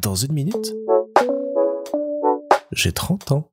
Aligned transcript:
Dans 0.00 0.14
une 0.14 0.32
minute, 0.32 0.74
j'ai 2.72 2.92
30 2.92 3.32
ans. 3.32 3.50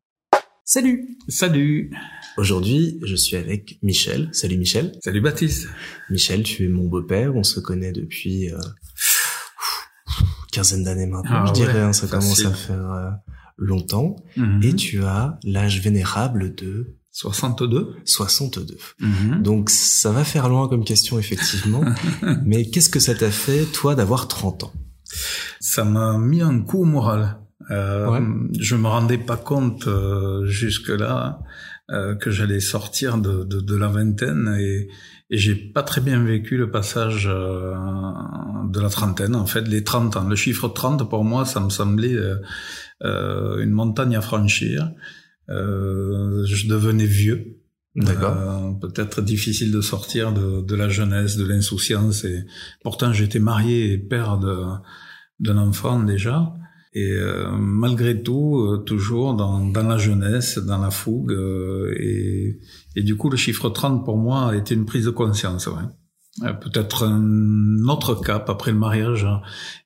Salut 0.64 1.18
Salut 1.28 1.92
Aujourd'hui, 2.38 3.00
je 3.04 3.16
suis 3.16 3.36
avec 3.36 3.80
Michel. 3.82 4.30
Salut 4.32 4.58
Michel. 4.58 4.92
Salut 5.04 5.22
Baptiste 5.22 5.68
Michel, 6.10 6.44
tu 6.44 6.66
es 6.66 6.68
mon 6.68 6.88
beau-père. 6.88 7.36
On 7.36 7.44
se 7.44 7.60
connaît 7.60 7.92
depuis 7.92 8.52
euh, 8.52 8.58
quinzaine 10.52 10.84
d'années 10.84 11.06
maintenant, 11.08 11.44
Ah 11.44 11.46
je 11.48 11.54
dirais. 11.54 11.74
ouais, 11.74 11.80
hein, 11.80 11.94
ça 11.94 12.08
facile. 12.08 12.44
commence 12.44 12.46
à 12.46 12.54
faire 12.54 12.92
euh, 12.92 13.10
longtemps. 13.58 14.16
Mhm. 14.38 14.62
Et 14.64 14.76
tu 14.76 15.04
as 15.04 15.40
l'âge 15.44 15.82
vénérable 15.82 16.54
de 16.56 16.98
62 17.12 17.96
62. 18.06 18.78
Mhm. 19.00 19.42
Donc 19.42 19.70
ça 19.70 20.12
va 20.12 20.24
faire 20.24 20.50
loin 20.50 20.68
comme 20.68 20.84
question, 20.84 21.18
effectivement. 21.18 21.84
Mais 22.46 22.66
qu'est-ce 22.70 22.90
que 22.90 23.00
ça 23.00 23.16
t'a 23.16 23.32
fait, 23.32 23.66
toi, 23.66 23.96
d'avoir 23.96 24.28
30 24.28 24.66
ans? 24.66 24.74
Ça 25.60 25.84
m'a 25.84 26.18
mis 26.18 26.42
un 26.42 26.60
coup 26.62 26.82
au 26.82 26.86
moral. 26.86 27.38
Euh, 27.72 28.08
Ouais. 28.10 28.20
Je 28.60 28.76
me 28.76 28.88
rendais 28.88 29.18
pas 29.18 29.38
compte 29.38 29.88
euh, 29.88 30.46
jusque-là 30.46 31.40
euh, 31.92 32.16
que 32.16 32.32
j'allais 32.32 32.60
sortir 32.60 33.18
de, 33.18 33.44
de, 33.44 33.60
de 33.60 33.76
la 33.76 33.88
vingtaine 33.88 34.56
et, 34.60 34.88
et 35.30 35.38
j'ai 35.38 35.56
pas 35.56 35.82
très 35.84 36.02
bien 36.02 36.24
vécu 36.24 36.58
le 36.58 36.70
passage 36.70 37.28
euh, 37.32 37.74
de 38.70 38.80
la 38.80 38.90
trentaine. 38.90 39.36
En 39.36 39.46
fait, 39.46 39.62
les 39.68 39.84
30 39.84 40.18
ans. 40.18 40.28
Le 40.28 40.36
chiffre 40.36 40.68
30, 40.68 41.10
pour 41.10 41.24
moi, 41.24 41.46
ça 41.46 41.60
me 41.60 41.70
semblait 41.70 42.14
euh, 42.16 42.36
euh, 43.04 43.64
une 43.64 43.72
montagne 43.72 44.16
à 44.16 44.22
franchir. 44.22 44.92
Euh, 45.50 46.44
je 46.46 46.68
devenais 46.68 47.06
vieux. 47.06 47.58
Euh, 47.98 48.72
peut-être 48.82 49.22
difficile 49.22 49.72
de 49.72 49.82
sortir 49.82 50.34
de, 50.34 50.62
de 50.62 50.76
la 50.76 50.90
jeunesse, 50.90 51.38
de 51.38 51.46
l'insouciance. 51.46 52.26
Et 52.26 52.46
pourtant, 52.84 53.14
j'étais 53.14 53.40
marié 53.40 53.94
et 53.94 53.98
père 53.98 54.38
de 54.38 54.56
d'un 55.40 55.58
enfant 55.58 56.02
déjà. 56.02 56.54
Et 56.94 57.12
euh, 57.12 57.52
malgré 57.52 58.22
tout, 58.24 58.58
euh, 58.60 58.78
toujours 58.78 59.34
dans, 59.36 59.66
dans 59.66 59.84
la 59.84 59.98
jeunesse, 59.98 60.58
dans 60.58 60.78
la 60.78 60.92
fougue. 60.92 61.34
euh, 61.34 61.94
et, 62.00 62.58
et 62.96 63.04
du 63.04 63.18
coup, 63.18 63.30
le 63.30 63.36
chiffre 63.36 63.70
30 63.70 64.06
pour 64.06 64.18
moi 64.18 64.52
a 64.52 64.56
été 64.56 64.76
une 64.76 64.86
prise 64.86 65.06
de 65.06 65.10
conscience. 65.12 65.68
Ouais. 65.68 65.84
Euh, 66.44 66.52
Peut-être 66.52 67.06
un 67.06 67.88
autre 67.88 68.16
cap 68.16 68.50
après 68.50 68.72
le 68.72 68.78
mariage 68.78 69.26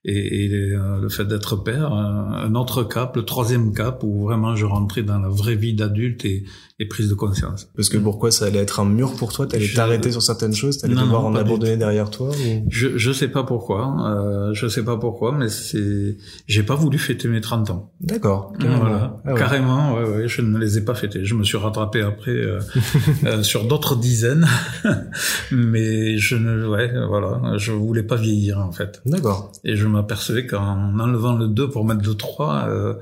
et, 0.04 0.46
et 0.46 0.72
euh, 0.74 1.00
le 1.00 1.08
fait 1.10 1.26
d'être 1.26 1.56
père, 1.58 1.94
euh, 1.94 2.48
un 2.48 2.56
autre 2.56 2.84
cap, 2.84 3.16
le 3.16 3.24
troisième 3.24 3.72
cap 3.74 4.02
où 4.04 4.24
vraiment 4.24 4.56
je 4.56 4.66
rentrais 4.66 5.04
dans 5.04 5.20
la 5.20 5.30
vraie 5.30 5.56
vie 5.56 5.76
d'adulte 5.76 6.26
et, 6.26 6.46
et 6.80 6.88
prise 6.88 7.08
de 7.08 7.14
conscience. 7.14 7.70
Parce 7.76 7.90
que 7.90 8.00
pourquoi 8.00 8.32
ça 8.32 8.46
allait 8.46 8.58
être 8.60 8.80
un 8.80 8.86
mur 8.86 9.14
pour 9.16 9.32
toi? 9.32 9.46
T'allais 9.46 9.64
Je- 9.64 9.76
t'arrêter 9.76 10.12
sur 10.12 10.24
certaines 10.24 10.56
choses? 10.56 10.80
T'allais 10.80 10.96
devoir 10.96 11.24
en 11.26 11.36
abandonner 11.36 11.78
derrière 11.78 12.10
toi 12.10 12.30
ou... 12.30 12.66
Je 12.70 12.98
je 12.98 13.12
sais 13.12 13.28
pas 13.28 13.44
pourquoi, 13.44 14.08
euh, 14.10 14.54
je 14.56 14.68
sais 14.68 14.84
pas 14.84 14.98
pourquoi, 14.98 15.32
mais 15.34 15.50
c'est 15.50 16.18
j'ai 16.48 16.64
pas 16.64 16.76
voulu 16.76 16.98
fêter 16.98 17.28
mes 17.28 17.42
30 17.42 17.70
ans. 17.70 17.92
D'accord. 18.02 18.54
Voilà, 18.60 19.18
Ah 19.24 19.34
ouais. 19.34 19.40
carrément, 19.40 19.94
ouais, 19.96 20.04
ouais, 20.10 20.28
je 20.28 20.42
ne 20.42 20.58
les 20.58 20.80
ai 20.80 20.82
pas 20.82 20.96
fêtés. 20.96 21.26
Je 21.26 21.36
me 21.36 21.44
suis 21.44 21.58
rattrapé 21.58 22.02
après 22.02 22.32
euh, 22.32 22.60
euh, 23.26 23.44
sur 23.44 23.66
d'autres 23.68 23.96
dizaines, 23.96 24.48
mais 25.52 26.18
je 26.18 26.39
ne, 26.40 26.68
ouais, 26.68 26.92
voilà, 27.08 27.58
je 27.58 27.72
voulais 27.72 28.04
pas 28.04 28.16
vieillir 28.16 28.60
en 28.60 28.72
fait. 28.72 29.02
D'accord. 29.06 29.52
Et 29.64 29.76
je 29.76 29.88
m'apercevais 29.88 30.48
qu'en 30.48 31.00
enlevant 31.00 31.36
le 31.36 31.48
2 31.48 31.70
pour 31.70 31.86
mettre 31.86 32.08
le 32.08 32.16
3, 32.16 32.68
euh, 32.68 32.94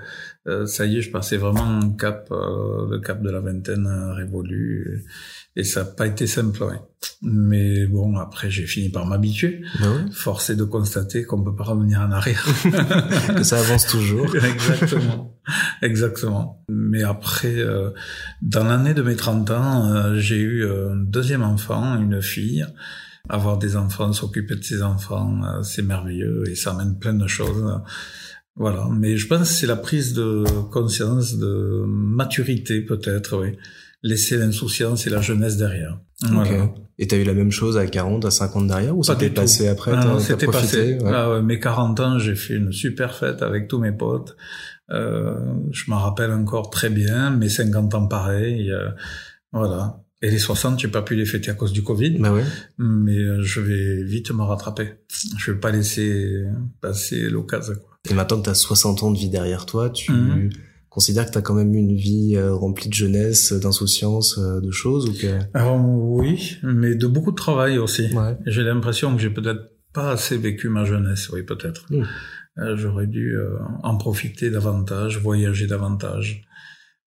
euh, 0.48 0.66
ça 0.66 0.86
y 0.86 0.98
est, 0.98 1.02
je 1.02 1.12
passais 1.12 1.38
vraiment 1.38 1.64
un 1.64 1.90
cap, 1.92 2.30
euh, 2.32 2.88
le 2.90 3.00
cap 3.00 3.22
de 3.22 3.30
la 3.30 3.40
vingtaine 3.40 3.88
révolu. 4.16 5.06
Et, 5.56 5.64
ça 5.64 5.84
n'a 5.84 5.90
pas 5.90 6.08
été 6.08 6.28
simple, 6.28 6.64
ouais. 6.64 6.80
Mais 7.22 7.86
bon, 7.88 8.16
après, 8.18 8.50
j'ai 8.50 8.66
fini 8.66 8.90
par 8.90 9.06
m'habituer. 9.06 9.62
Bah 9.80 9.88
est 10.50 10.56
de 10.56 10.64
constater 10.64 11.24
qu'on 11.24 11.44
peut 11.44 11.56
pas 11.56 11.64
revenir 11.64 12.00
en 12.02 12.12
arrière. 12.12 12.46
Que 13.36 13.44
ça 13.44 13.60
avance 13.60 13.88
toujours. 13.88 14.36
Exactement. 14.36 15.38
Exactement. 15.82 16.64
Mais 16.70 17.04
après, 17.04 17.56
euh, 17.56 17.92
dans 18.42 18.64
l'année 18.64 18.94
de 18.94 19.02
mes 19.02 19.16
30 19.16 19.52
ans, 19.52 19.92
euh, 19.92 20.16
j'ai 20.18 20.38
eu 20.38 20.66
un 20.66 20.96
deuxième 20.96 21.44
enfant, 21.44 22.00
une 22.00 22.22
fille. 22.22 22.66
Avoir 23.30 23.58
des 23.58 23.76
enfants, 23.76 24.14
s'occuper 24.14 24.56
de 24.56 24.64
ses 24.64 24.82
enfants, 24.82 25.42
euh, 25.44 25.62
c'est 25.64 25.82
merveilleux 25.82 26.44
et 26.50 26.56
ça 26.56 26.72
amène 26.72 26.98
plein 26.98 27.14
de 27.14 27.28
choses. 27.28 27.64
Voilà. 28.56 28.88
Mais 28.92 29.18
je 29.18 29.28
pense 29.28 29.40
que 29.40 29.46
c'est 29.56 29.68
la 29.68 29.76
prise 29.76 30.14
de 30.14 30.44
conscience, 30.72 31.38
de 31.38 31.84
maturité 31.88 32.82
peut-être, 32.82 33.38
oui. 33.42 33.58
Laisser 34.04 34.38
l'insouciance 34.38 35.08
et 35.08 35.10
la 35.10 35.22
jeunesse 35.22 35.58
derrière. 35.58 36.00
Voilà. 36.22 36.64
Ok. 36.66 36.72
Et 37.00 37.08
t'as 37.08 37.18
eu 37.18 37.24
la 37.24 37.34
même 37.34 37.52
chose 37.52 37.78
à 37.78 37.86
40, 37.86 38.26
à 38.26 38.32
50 38.32 38.68
derrière 38.68 38.98
ou 38.98 39.04
ça 39.04 39.16
t'est 39.16 39.30
passé 39.30 39.68
après 39.68 39.92
Ah 39.94 40.18
c'était 40.20 40.48
passé. 40.48 40.98
ouais. 41.00 41.12
Ah 41.14 41.30
ouais, 41.32 41.42
mes 41.44 41.60
40 41.60 42.00
ans, 42.00 42.18
j'ai 42.20 42.36
fait 42.36 42.56
une 42.56 42.72
super 42.72 43.14
fête 43.16 43.42
avec 43.44 43.68
tous 43.68 43.78
mes 43.80 43.92
potes. 43.92 44.36
Euh, 44.92 45.36
je 45.72 45.92
m'en 45.92 45.98
rappelle 46.00 46.32
encore 46.32 46.70
très 46.72 46.90
bien. 46.90 47.30
Mes 47.32 47.50
50 47.50 47.94
ans, 47.94 48.08
pareil. 48.08 48.72
euh, 48.72 48.90
voilà. 49.52 50.00
Et 50.24 50.32
les 50.32 50.40
60, 50.40 50.80
j'ai 50.80 50.88
pas 50.88 51.04
pu 51.04 51.16
les 51.16 51.26
fêter 51.26 51.52
à 51.52 51.54
cause 51.54 51.72
du 51.72 51.84
Covid, 51.84 52.18
Bah 52.20 52.34
ouais. 52.34 52.44
mais 52.80 53.18
euh, 53.20 53.42
je 53.44 53.62
vais 53.62 54.04
vite 54.04 54.32
me 54.32 54.42
rattraper. 54.42 54.94
Je 55.38 55.52
vais 55.52 55.60
pas 55.60 55.72
laisser 55.72 56.44
passer 56.82 57.30
l'occasion. 57.30 57.76
Et 58.10 58.14
maintenant 58.16 58.40
que 58.40 58.46
t'as 58.46 58.56
60 58.56 59.04
ans 59.04 59.12
de 59.12 59.18
vie 59.18 59.30
derrière 59.30 59.66
toi, 59.68 59.90
tu 59.92 60.12
Mhm. 60.12 60.50
considères 60.90 61.28
que 61.28 61.32
t'as 61.32 61.42
quand 61.42 61.54
même 61.54 61.74
une 61.76 61.96
vie 61.96 62.34
euh, 62.36 62.56
remplie 62.56 62.90
de 62.90 62.94
jeunesse, 62.96 63.54
d'insouciance, 63.54 64.40
euh, 64.40 64.60
de 64.60 64.72
choses 64.72 65.08
ou 65.08 65.14
que 65.14 65.38
Alors 65.54 65.80
oui, 65.86 66.58
mais 66.64 66.96
de 66.96 67.06
beaucoup 67.06 67.30
de 67.32 67.36
travail 67.36 67.78
aussi. 67.78 68.12
Ouais. 68.16 68.36
J'ai 68.48 68.64
l'impression 68.64 69.16
que 69.16 69.22
j'ai 69.22 69.30
peut-être 69.30 69.70
pas 69.94 70.12
assez 70.12 70.38
vécu 70.38 70.70
ma 70.70 70.84
jeunesse, 70.84 71.30
oui 71.30 71.44
peut-être. 71.44 71.86
Mm. 71.92 72.04
Euh, 72.60 72.76
J'aurais 72.76 73.06
dû 73.06 73.36
en 73.84 73.98
profiter 73.98 74.50
davantage, 74.50 75.20
voyager 75.22 75.68
davantage. 75.68 76.42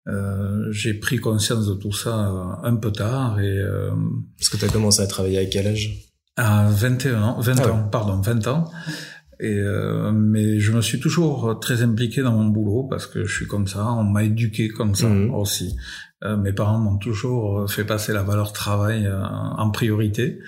Euh, 0.09 0.67
j'ai 0.73 0.95
pris 0.95 1.19
conscience 1.19 1.67
de 1.67 1.75
tout 1.75 1.93
ça 1.93 2.29
euh, 2.31 2.45
un 2.69 2.77
peu 2.77 2.91
tard 2.91 3.39
et 3.41 3.59
euh, 3.59 3.91
Parce 4.39 4.49
que 4.49 4.57
t'as 4.57 4.69
commencé 4.73 5.03
à 5.03 5.07
travailler 5.07 5.39
à 5.39 5.45
quel 5.47 5.67
âge? 5.67 6.07
à 6.37 6.69
21 6.71 7.23
ans, 7.23 7.41
20 7.41 7.55
Ah 7.61 7.67
ouais. 7.67 7.71
ans, 7.73 7.89
pardon, 7.91 8.21
20 8.21 8.47
ans. 8.49 8.71
Et 9.41 9.57
euh, 9.59 10.11
mais 10.13 10.59
je 10.59 10.73
me 10.73 10.81
suis 10.81 11.01
toujours 11.01 11.59
très 11.61 11.83
impliqué 11.83 12.23
dans 12.23 12.33
mon 12.33 12.47
boulot 12.47 12.85
parce 12.89 13.07
que 13.07 13.25
je 13.25 13.35
suis 13.35 13.47
comme 13.47 13.67
ça, 13.67 13.87
on 13.93 14.05
m'a 14.05 14.25
éduqué 14.25 14.69
comme 14.69 14.95
ça 14.95 15.09
Mhm. 15.09 15.35
aussi. 15.35 15.77
Euh, 16.25 16.37
mes 16.37 16.53
parents 16.53 16.79
m'ont 16.79 16.97
toujours 16.99 17.71
fait 17.71 17.85
passer 17.85 18.13
la 18.15 18.23
valeur 18.23 18.53
travail 18.53 19.07
euh, 19.07 19.23
en 19.23 19.71
priorité. 19.71 20.39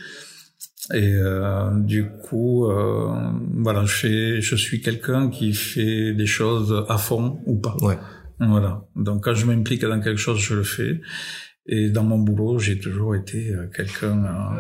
Et 0.95 1.15
euh, 1.15 1.71
du 1.79 2.09
coup, 2.23 2.67
euh, 2.67 3.15
voilà, 3.63 3.85
je 3.85 3.93
fais, 3.95 4.41
je 4.41 4.57
suis 4.57 4.81
quelqu'un 4.81 5.31
qui 5.31 5.53
fait 5.53 6.13
des 6.15 6.27
choses 6.27 6.85
à 6.89 6.99
fond 6.99 7.41
ou 7.47 7.59
pas. 7.61 7.77
Ouais. 7.83 7.99
Voilà. 8.41 8.85
Donc 8.97 9.25
quand 9.25 9.35
je 9.35 9.47
m'implique 9.47 9.83
dans 9.85 10.01
quelque 10.01 10.19
chose, 10.19 10.39
je 10.39 10.55
le 10.55 10.63
fais. 10.63 11.01
Et 11.67 11.91
dans 11.91 12.03
mon 12.03 12.19
boulot, 12.19 12.59
j'ai 12.59 12.79
toujours 12.79 13.15
été 13.15 13.51
euh, 13.51 13.69
quelqu'un 13.75 14.25
euh, 14.25 14.59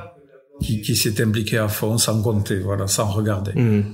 qui, 0.61 0.81
qui 0.83 0.95
s'est 0.95 1.21
impliqué 1.23 1.59
à 1.59 1.69
fond, 1.69 1.99
sans 1.99 2.23
compter, 2.23 2.59
voilà, 2.61 2.87
sans 2.87 3.07
regarder. 3.07 3.53
Mhm. 3.55 3.85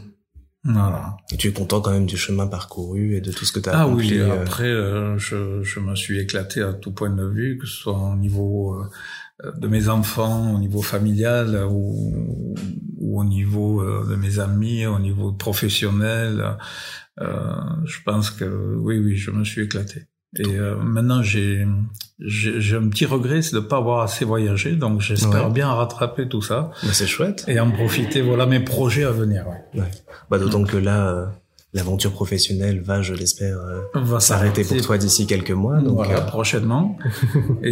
Voilà. 0.65 1.17
Et 1.33 1.37
tu 1.37 1.49
es 1.49 1.53
content 1.53 1.81
quand 1.81 1.93
même 1.93 2.07
du 2.07 2.17
chemin 2.17 2.47
parcouru 2.47 3.15
et 3.17 3.21
de 3.21 3.33
tout 3.33 3.45
ce 3.45 3.53
que 3.53 3.61
t'as 3.61 3.73
Ah 3.73 3.83
accompli 3.83 4.11
oui, 4.11 4.19
euh, 4.19 4.43
après, 4.43 4.69
euh, 4.69 5.17
je, 5.17 5.63
je 5.63 5.81
me 5.81 5.95
suis 5.95 6.19
éclaté 6.19 6.61
à 6.61 6.73
tout 6.73 6.93
point 6.93 7.11
de 7.11 7.25
vue, 7.25 7.59
que 7.59 7.67
ce 7.67 7.75
soit 7.75 7.97
au 7.97 8.17
niveau 8.17 8.75
euh, 8.75 9.53
de 9.57 9.69
mes 9.69 9.89
enfants, 9.89 10.55
au 10.55 10.59
niveau 10.59 10.83
familial 10.83 11.65
ou, 11.71 12.55
ou 12.99 13.21
au 13.21 13.25
niveau 13.25 13.81
euh, 13.81 14.07
de 14.11 14.17
mes 14.17 14.41
amis, 14.41 14.85
au 14.85 14.99
niveau 14.99 15.33
professionnel. 15.33 16.57
Euh, 17.21 17.55
je 17.85 17.99
pense 18.05 18.31
que 18.31 18.45
oui, 18.77 18.99
oui, 18.99 19.17
je 19.17 19.31
me 19.31 19.45
suis 19.45 19.63
éclaté. 19.63 20.03
Et 20.39 20.45
euh, 20.59 20.77
maintenant, 20.77 21.23
j'ai 21.23 21.67
j'ai 22.21 22.77
un 22.77 22.89
petit 22.89 23.07
regret, 23.07 23.41
c'est 23.41 23.55
de 23.57 23.61
pas 23.61 23.79
avoir 23.79 24.03
assez 24.03 24.25
voyagé, 24.27 24.73
donc 24.77 25.01
j'espère 25.01 25.47
Ouais. 25.47 25.53
bien 25.53 25.69
rattraper 25.69 26.29
tout 26.29 26.43
ça 26.43 26.71
bah, 26.83 26.91
c'est 26.93 27.07
chouette. 27.07 27.45
et 27.49 27.59
en 27.61 27.71
profiter. 27.71 28.21
Voilà 28.21 28.45
mes 28.45 28.61
projets 28.61 29.05
à 29.05 29.11
venir. 29.11 29.47
Ouais. 29.75 29.85
Bah, 30.31 30.39
d'autant 30.39 30.65
que 30.65 30.77
là, 30.77 31.09
euh, 31.09 31.27
l'aventure 31.73 32.13
professionnelle 32.13 32.83
va, 32.83 33.01
je 33.01 33.15
l'espère, 33.15 33.57
euh, 33.59 33.81
va 33.95 34.21
s'arrêter 34.21 34.65
pour 34.65 34.77
toi 34.83 34.99
d'ici 34.99 35.27
quelques 35.27 35.51
mois. 35.53 35.79
Donc, 35.81 35.95
voilà, 35.95 36.21
prochainement. 36.21 36.99
et, 37.63 37.71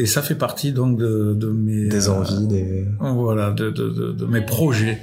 et 0.00 0.06
ça 0.06 0.20
fait 0.20 0.34
partie 0.34 0.72
donc 0.72 0.98
de, 0.98 1.32
de 1.34 1.48
mes 1.48 1.88
des 1.88 2.08
envies, 2.10 2.46
des... 2.46 2.84
voilà, 3.00 3.52
de, 3.52 3.70
de, 3.70 3.88
de, 3.88 4.12
de 4.12 4.26
mes 4.26 4.42
projets, 4.42 4.98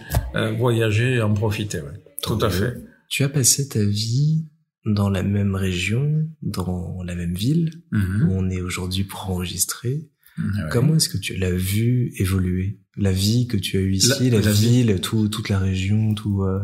voyager 0.59 1.15
et 1.15 1.21
en 1.23 1.33
profiter. 1.33 1.79
Ouais. 1.79 2.03
Tout 2.21 2.37
à 2.41 2.49
fait. 2.51 2.75
Tu 3.15 3.21
as 3.21 3.29
passé 3.29 3.67
ta 3.67 3.83
vie 3.85 4.47
dans 4.87 5.07
la 5.07 5.21
même 5.21 5.53
région, 5.53 6.27
dans 6.41 7.03
la 7.05 7.13
même 7.13 7.35
ville 7.35 7.69
Mhm. 7.91 8.23
où 8.27 8.31
on 8.33 8.49
est 8.49 8.59
aujourd'hui 8.59 9.03
pour 9.03 9.29
enregistrer. 9.29 10.09
Ouais. 10.39 10.43
Comment 10.71 10.95
est-ce 10.95 11.09
que 11.09 11.19
tu 11.19 11.35
l'as 11.35 11.51
vu 11.55 12.11
évoluer? 12.17 12.79
La 12.97 13.11
vie 13.11 13.45
que 13.45 13.55
tu 13.55 13.77
as 13.77 13.81
eue 13.81 13.93
ici, 13.93 14.31
la, 14.31 14.39
La- 14.39 14.45
la 14.45 14.51
vie. 14.51 14.67
ville, 14.83 14.99
tout, 14.99 15.27
toute 15.27 15.49
la 15.49 15.59
région, 15.59 16.15
tout. 16.15 16.41
euh, 16.41 16.59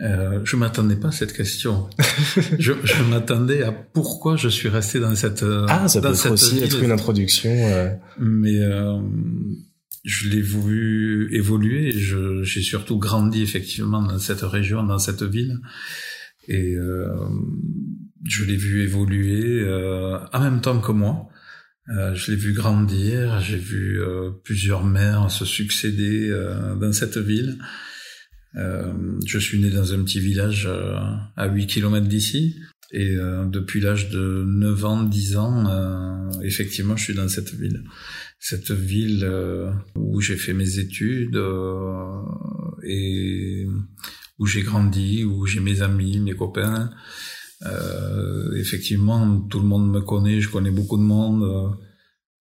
Euh, 0.00 0.40
je 0.44 0.56
m'attendais 0.56 0.96
pas 0.96 1.08
à 1.08 1.12
cette 1.12 1.32
question. 1.32 1.88
je 2.58 2.72
je 2.84 3.02
m'attendais 3.10 3.62
à 3.62 3.70
pourquoi 3.72 4.36
je 4.36 4.48
suis 4.50 4.68
resté 4.68 4.98
dans 5.00 5.14
cette 5.14 5.44
euh, 5.44 5.64
Ah, 5.68 5.86
ça 5.88 6.00
peut 6.02 6.08
être 6.12 6.30
aussi 6.32 6.56
ville. 6.56 6.64
être 6.64 6.82
une 6.82 6.90
introduction. 6.90 7.50
euh, 7.50 7.90
Mais 8.20 8.58
euh, 8.58 9.00
je 10.04 10.28
l'ai 10.28 10.42
voulu 10.42 11.34
évoluer. 11.34 11.92
J'ai 11.92 12.62
surtout 12.62 12.98
grandi 12.98 13.42
effectivement 13.42 14.02
dans 14.02 14.18
cette 14.18 14.42
région, 14.42 14.84
dans 14.84 14.98
cette 14.98 15.22
ville, 15.22 15.58
et 16.46 16.74
euh, 16.76 17.08
je 18.24 18.44
l'ai 18.44 18.56
vu 18.56 18.82
évoluer 18.82 19.60
euh, 19.60 20.18
en 20.32 20.40
même 20.40 20.60
temps 20.60 20.80
que 20.80 20.92
moi. 20.92 21.28
Euh, 21.90 22.14
je 22.14 22.30
l'ai 22.30 22.36
vu 22.36 22.52
grandir, 22.54 23.40
j'ai 23.40 23.58
vu 23.58 24.00
euh, 24.00 24.30
plusieurs 24.42 24.84
maires 24.84 25.30
se 25.30 25.44
succéder 25.44 26.30
euh, 26.30 26.76
dans 26.76 26.92
cette 26.92 27.18
ville. 27.18 27.58
je 28.54 29.38
suis 29.38 29.58
né 29.58 29.68
dans 29.68 29.92
un 29.92 30.02
petit 30.04 30.20
village 30.20 30.68
à 31.36 31.46
8 31.46 31.66
km 31.66 32.06
d'ici. 32.06 32.56
Et 32.92 33.16
depuis 33.50 33.80
l'âge 33.80 34.10
de 34.10 34.44
9 34.46 34.84
ans, 34.84 35.02
10 35.02 35.36
ans, 35.36 36.30
effectivement, 36.42 36.96
je 36.96 37.02
suis 37.02 37.14
dans 37.14 37.26
cette 37.26 37.52
ville. 37.52 37.82
Cette 38.46 38.72
ville 38.72 39.26
où 39.96 40.20
j'ai 40.20 40.36
fait 40.36 40.52
mes 40.52 40.78
études 40.78 41.42
et 42.82 43.66
où 44.38 44.46
j'ai 44.46 44.62
grandi, 44.62 45.24
où 45.24 45.46
j'ai 45.46 45.60
mes 45.60 45.80
amis, 45.80 46.18
mes 46.18 46.34
copains. 46.34 46.90
Euh, 47.64 48.54
effectivement, 48.56 49.40
tout 49.40 49.60
le 49.60 49.66
monde 49.66 49.90
me 49.90 50.00
connaît, 50.00 50.40
je 50.40 50.50
connais 50.50 50.70
beaucoup 50.70 50.98
de 50.98 51.02
monde. 51.02 51.76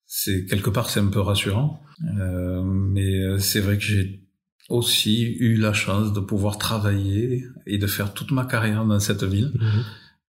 C'est 0.05 0.45
quelque 0.45 0.69
part 0.69 0.89
c'est 0.89 0.99
un 0.99 1.07
peu 1.07 1.21
rassurant, 1.21 1.81
euh, 2.19 2.61
mais 2.63 3.39
c'est 3.39 3.61
vrai 3.61 3.77
que 3.77 3.83
j'ai 3.83 4.27
aussi 4.69 5.23
eu 5.23 5.55
la 5.55 5.73
chance 5.73 6.13
de 6.13 6.19
pouvoir 6.19 6.57
travailler 6.57 7.45
et 7.65 7.77
de 7.77 7.87
faire 7.87 8.13
toute 8.13 8.31
ma 8.31 8.45
carrière 8.45 8.85
dans 8.85 8.99
cette 8.99 9.23
ville, 9.23 9.51
mhm. 9.55 9.83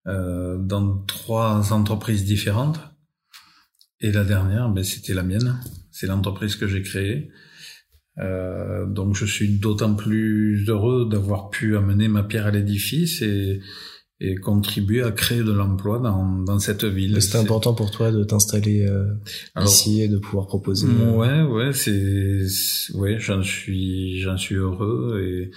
euh, 0.08 0.58
dans 0.58 0.98
trois 1.04 1.72
entreprises 1.72 2.24
différentes. 2.24 2.80
Et 4.00 4.12
la 4.12 4.24
dernière, 4.24 4.68
ben, 4.68 4.84
c'était 4.84 5.14
la 5.14 5.22
mienne. 5.22 5.60
C'est 5.90 6.06
l'entreprise 6.06 6.56
que 6.56 6.66
j'ai 6.66 6.82
créée. 6.82 7.30
Euh, 8.18 8.86
donc 8.86 9.16
je 9.16 9.24
suis 9.24 9.58
d'autant 9.58 9.94
plus 9.94 10.68
heureux 10.68 11.08
d'avoir 11.10 11.50
pu 11.50 11.76
amener 11.76 12.06
ma 12.06 12.22
pierre 12.22 12.46
à 12.46 12.52
l'édifice 12.52 13.22
et, 13.22 13.60
et 14.20 14.36
contribuer 14.36 15.02
à 15.02 15.10
créer 15.10 15.42
de 15.42 15.52
l'emploi 15.52 15.98
dans, 15.98 16.24
dans 16.42 16.58
cette 16.58 16.84
ville. 16.84 17.20
C'était 17.20 17.38
important 17.38 17.74
pour 17.74 17.90
toi 17.90 18.12
de 18.12 18.22
t'installer 18.22 18.86
euh, 18.86 19.14
ici 19.60 20.02
et 20.02 20.08
de 20.08 20.18
pouvoir 20.18 20.46
proposer. 20.46 20.86
Euh, 20.86 21.10
ouais, 21.10 21.42
ouais, 21.42 21.72
c'est, 21.72 22.46
ouais, 22.94 23.18
j'en 23.18 23.42
suis, 23.42 24.20
j'en 24.20 24.36
suis 24.36 24.54
heureux 24.54 25.20
et 25.24 25.50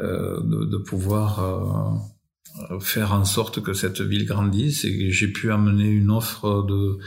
euh, 0.00 0.40
de, 0.44 0.64
de, 0.66 0.76
pouvoir 0.78 2.00
euh, 2.70 2.78
faire 2.78 3.12
en 3.12 3.24
sorte 3.24 3.60
que 3.62 3.72
cette 3.72 4.00
ville 4.00 4.26
grandisse 4.26 4.84
et 4.84 5.10
j'ai 5.10 5.28
pu 5.28 5.50
amener 5.50 5.88
une 5.88 6.12
offre 6.12 6.64
de 6.68 6.98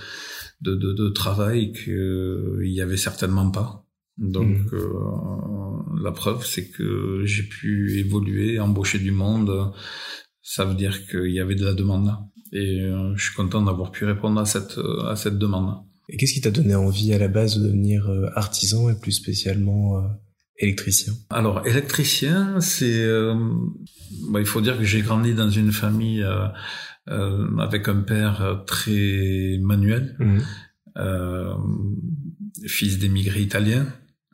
de, 0.61 0.75
de, 0.75 0.93
de 0.93 1.09
travail 1.09 1.73
qu'il 1.73 2.71
y 2.71 2.81
avait 2.81 2.97
certainement 2.97 3.49
pas. 3.51 3.85
Donc 4.17 4.71
mmh. 4.71 4.75
euh, 4.75 6.01
la 6.03 6.11
preuve, 6.11 6.45
c'est 6.45 6.69
que 6.69 7.23
j'ai 7.25 7.43
pu 7.43 7.97
évoluer, 7.97 8.59
embaucher 8.59 8.99
du 8.99 9.11
monde. 9.11 9.73
Ça 10.41 10.65
veut 10.65 10.75
dire 10.75 11.07
qu'il 11.07 11.31
y 11.31 11.39
avait 11.39 11.55
de 11.55 11.65
la 11.65 11.73
demande. 11.73 12.11
Et 12.51 12.81
euh, 12.81 13.15
je 13.15 13.23
suis 13.25 13.35
content 13.35 13.61
d'avoir 13.63 13.91
pu 13.91 14.05
répondre 14.05 14.39
à 14.39 14.45
cette, 14.45 14.79
à 15.07 15.15
cette 15.15 15.37
demande. 15.37 15.77
Et 16.09 16.17
qu'est-ce 16.17 16.33
qui 16.33 16.41
t'a 16.41 16.51
donné 16.51 16.75
envie 16.75 17.13
à 17.13 17.17
la 17.17 17.29
base 17.29 17.57
de 17.57 17.65
devenir 17.65 18.09
euh, 18.09 18.27
artisan 18.35 18.89
et 18.89 18.99
plus 18.99 19.13
spécialement 19.13 20.03
électricien? 20.57 21.13
Alors 21.29 21.65
électricien, 21.65 22.59
c'est... 22.59 23.07
Bah, 24.29 24.39
il 24.41 24.45
faut 24.45 24.61
dire 24.61 24.77
que 24.77 24.83
j'ai 24.83 25.01
grandi 25.01 25.33
dans 25.33 25.49
une 25.49 25.71
famille 25.71 26.23
avec 27.07 27.87
un 27.87 28.01
père 28.01 28.63
très 28.65 29.57
manuel. 29.61 30.15
Mmh. 30.19 30.39
fils 32.67 32.99
d'émigrés 32.99 33.41
italiens, 33.41 33.87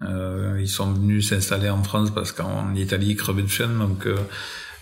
euh, 0.03 0.57
ils 0.59 0.69
sont 0.69 0.93
venus 0.93 1.29
s'installer 1.29 1.69
en 1.69 1.83
France 1.83 2.11
parce 2.13 2.31
qu'en 2.31 2.75
Italie, 2.75 3.11
ils 3.11 3.15
crevaient 3.15 3.41
de 3.41 3.47
faim. 3.47 3.69
Donc, 3.79 4.05
euh, 4.05 4.17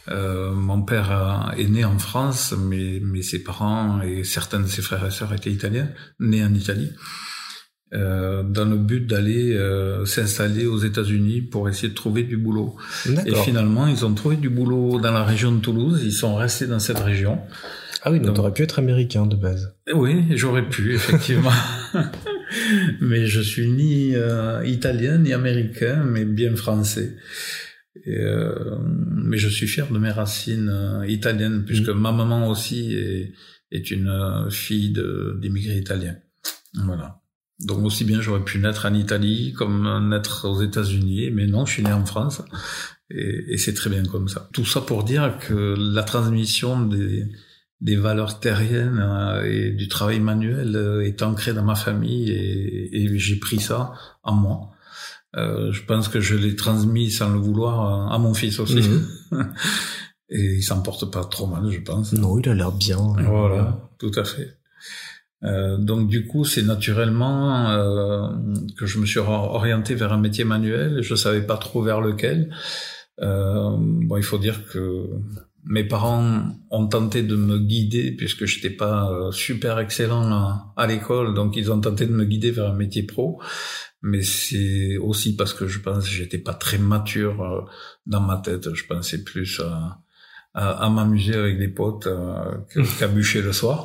euh, 0.09 0.51
mon 0.51 0.81
père 0.81 1.53
est 1.57 1.67
né 1.67 1.85
en 1.85 1.97
France, 1.97 2.53
mais, 2.57 2.99
mais 3.01 3.21
ses 3.21 3.43
parents 3.43 4.01
et 4.01 4.23
certains 4.23 4.59
de 4.59 4.67
ses 4.67 4.81
frères 4.81 5.05
et 5.05 5.11
sœurs 5.11 5.33
étaient 5.33 5.51
italiens, 5.51 5.89
nés 6.19 6.43
en 6.43 6.53
Italie. 6.53 6.91
Euh, 7.93 8.41
dans 8.43 8.65
le 8.65 8.77
but 8.77 9.05
d'aller 9.05 9.53
euh, 9.53 10.05
s'installer 10.05 10.65
aux 10.65 10.79
États-Unis 10.79 11.41
pour 11.41 11.69
essayer 11.69 11.89
de 11.89 11.93
trouver 11.93 12.23
du 12.23 12.35
boulot. 12.35 12.75
Et 13.25 13.35
finalement, 13.35 13.87
ils 13.87 14.05
ont 14.05 14.13
trouvé 14.13 14.37
du 14.37 14.49
boulot 14.49 14.99
dans 14.99 15.11
la 15.11 15.23
région 15.23 15.51
de 15.51 15.59
Toulouse. 15.59 16.01
Ils 16.03 16.11
sont 16.11 16.35
restés 16.35 16.65
dans 16.65 16.79
cette 16.79 16.99
région. 16.99 17.39
Ah 18.01 18.11
oui, 18.11 18.19
donc, 18.19 18.35
donc 18.35 18.55
pu 18.55 18.63
être 18.63 18.79
américain 18.79 19.25
de 19.25 19.35
base. 19.35 19.75
Oui, 19.93 20.25
j'aurais 20.31 20.67
pu 20.67 20.93
effectivement. 20.93 21.51
mais 23.01 23.25
je 23.25 23.41
suis 23.41 23.67
ni 23.67 24.15
euh, 24.15 24.65
italien 24.65 25.17
ni 25.17 25.33
américain, 25.33 26.03
mais 26.03 26.25
bien 26.25 26.55
français. 26.55 27.15
Et, 28.05 28.17
euh, 28.17 28.77
mais 28.81 29.37
je 29.37 29.47
suis 29.47 29.67
fier 29.67 29.91
de 29.91 29.97
mes 29.97 30.11
racines 30.11 30.69
euh, 30.69 31.07
italiennes, 31.07 31.65
puisque 31.65 31.89
mm. 31.89 31.99
ma 31.99 32.11
maman 32.11 32.47
aussi 32.47 32.93
est, 32.93 33.33
est 33.71 33.89
une 33.91 34.47
fille 34.51 34.93
d'immigrés 35.39 35.77
italiens. 35.77 36.17
Voilà. 36.73 37.21
Donc 37.59 37.83
aussi 37.83 38.03
bien 38.03 38.21
j'aurais 38.21 38.43
pu 38.43 38.59
naître 38.59 38.85
en 38.85 38.93
Italie 38.93 39.53
comme 39.53 40.09
naître 40.09 40.47
aux 40.47 40.61
États-Unis, 40.61 41.31
mais 41.31 41.47
non, 41.47 41.65
je 41.65 41.73
suis 41.73 41.83
né 41.83 41.93
en 41.93 42.05
France. 42.05 42.41
Et, 43.09 43.53
et 43.53 43.57
c'est 43.57 43.73
très 43.73 43.89
bien 43.89 44.03
comme 44.03 44.27
ça. 44.27 44.49
Tout 44.53 44.65
ça 44.65 44.81
pour 44.81 45.03
dire 45.03 45.37
que 45.39 45.75
la 45.77 46.03
transmission 46.03 46.81
des, 46.81 47.27
des 47.81 47.95
valeurs 47.95 48.39
terriennes 48.39 48.99
euh, 48.99 49.43
et 49.43 49.71
du 49.71 49.87
travail 49.87 50.19
manuel 50.19 50.75
euh, 50.75 51.05
est 51.05 51.21
ancré 51.21 51.53
dans 51.53 51.63
ma 51.63 51.75
famille 51.75 52.31
et, 52.31 53.03
et 53.03 53.17
j'ai 53.19 53.37
pris 53.37 53.59
ça 53.59 53.93
en 54.23 54.33
moi. 54.33 54.71
Euh, 55.35 55.71
je 55.71 55.83
pense 55.83 56.07
que 56.07 56.21
je 56.21 56.35
l'ai 56.35 56.55
transmis 56.55 57.11
sans 57.11 57.31
le 57.31 57.39
vouloir 57.39 58.11
à 58.11 58.17
mon 58.17 58.33
fils 58.33 58.59
aussi. 58.59 58.81
Mhm. 58.81 59.05
et 60.29 60.55
il 60.55 60.63
s'en 60.63 60.81
porte 60.81 61.11
pas 61.11 61.25
trop 61.25 61.47
mal, 61.47 61.69
je 61.69 61.81
pense. 61.81 62.13
Non, 62.13 62.39
il 62.39 62.47
a 62.49 62.53
l'air 62.53 62.71
bien. 62.71 62.97
Voilà, 62.97 63.89
tout 63.99 64.11
à 64.15 64.23
fait. 64.23 64.57
Euh, 65.43 65.77
donc 65.77 66.07
du 66.07 66.25
coup, 66.25 66.45
c'est 66.45 66.63
naturellement 66.63 67.69
euh, 67.69 68.29
que 68.77 68.85
je 68.85 68.99
me 68.99 69.05
suis 69.05 69.19
orienté 69.19 69.95
vers 69.95 70.13
un 70.13 70.19
métier 70.19 70.43
manuel. 70.43 71.01
Je 71.01 71.15
savais 71.15 71.41
pas 71.41 71.57
trop 71.57 71.81
vers 71.81 72.01
lequel. 72.01 72.53
Euh, 73.21 73.75
bon, 73.77 74.17
il 74.17 74.23
faut 74.23 74.37
dire 74.37 74.67
que 74.67 75.09
mes 75.65 75.83
parents 75.83 76.43
ont 76.69 76.87
tenté 76.87 77.23
de 77.23 77.35
me 77.35 77.57
guider 77.57 78.11
puisque 78.11 78.45
j'étais 78.45 78.69
pas 78.69 79.09
euh, 79.09 79.31
super 79.31 79.79
excellent 79.79 80.71
à, 80.77 80.87
l'école, 80.87 81.33
donc 81.33 81.55
ils 81.55 81.71
ont 81.71 81.81
tenté 81.81 82.05
de 82.05 82.11
me 82.11 82.23
guider 82.23 82.51
vers 82.51 82.69
un 82.71 82.75
métier 82.75 83.03
pro. 83.03 83.41
Mais 84.01 84.21
c'est 84.21 84.97
aussi 84.97 85.35
parce 85.35 85.53
que 85.53 85.67
je 85.67 85.79
pense 85.79 86.03
que 86.03 86.11
j'étais 86.11 86.37
pas 86.37 86.53
très 86.53 86.77
mature 86.77 87.41
euh, 87.41 87.61
dans 88.05 88.21
ma 88.21 88.37
tête. 88.37 88.73
Je 88.73 88.85
pensais 88.85 89.23
plus 89.23 89.59
à, 89.59 90.01
à, 90.53 90.89
m'amuser 90.91 91.33
avec 91.33 91.57
des 91.57 91.69
potes 91.69 92.05
euh, 92.05 92.57
qu'à 92.99 93.07
bûcher 93.07 93.41
le 93.41 93.51
soir. 93.51 93.83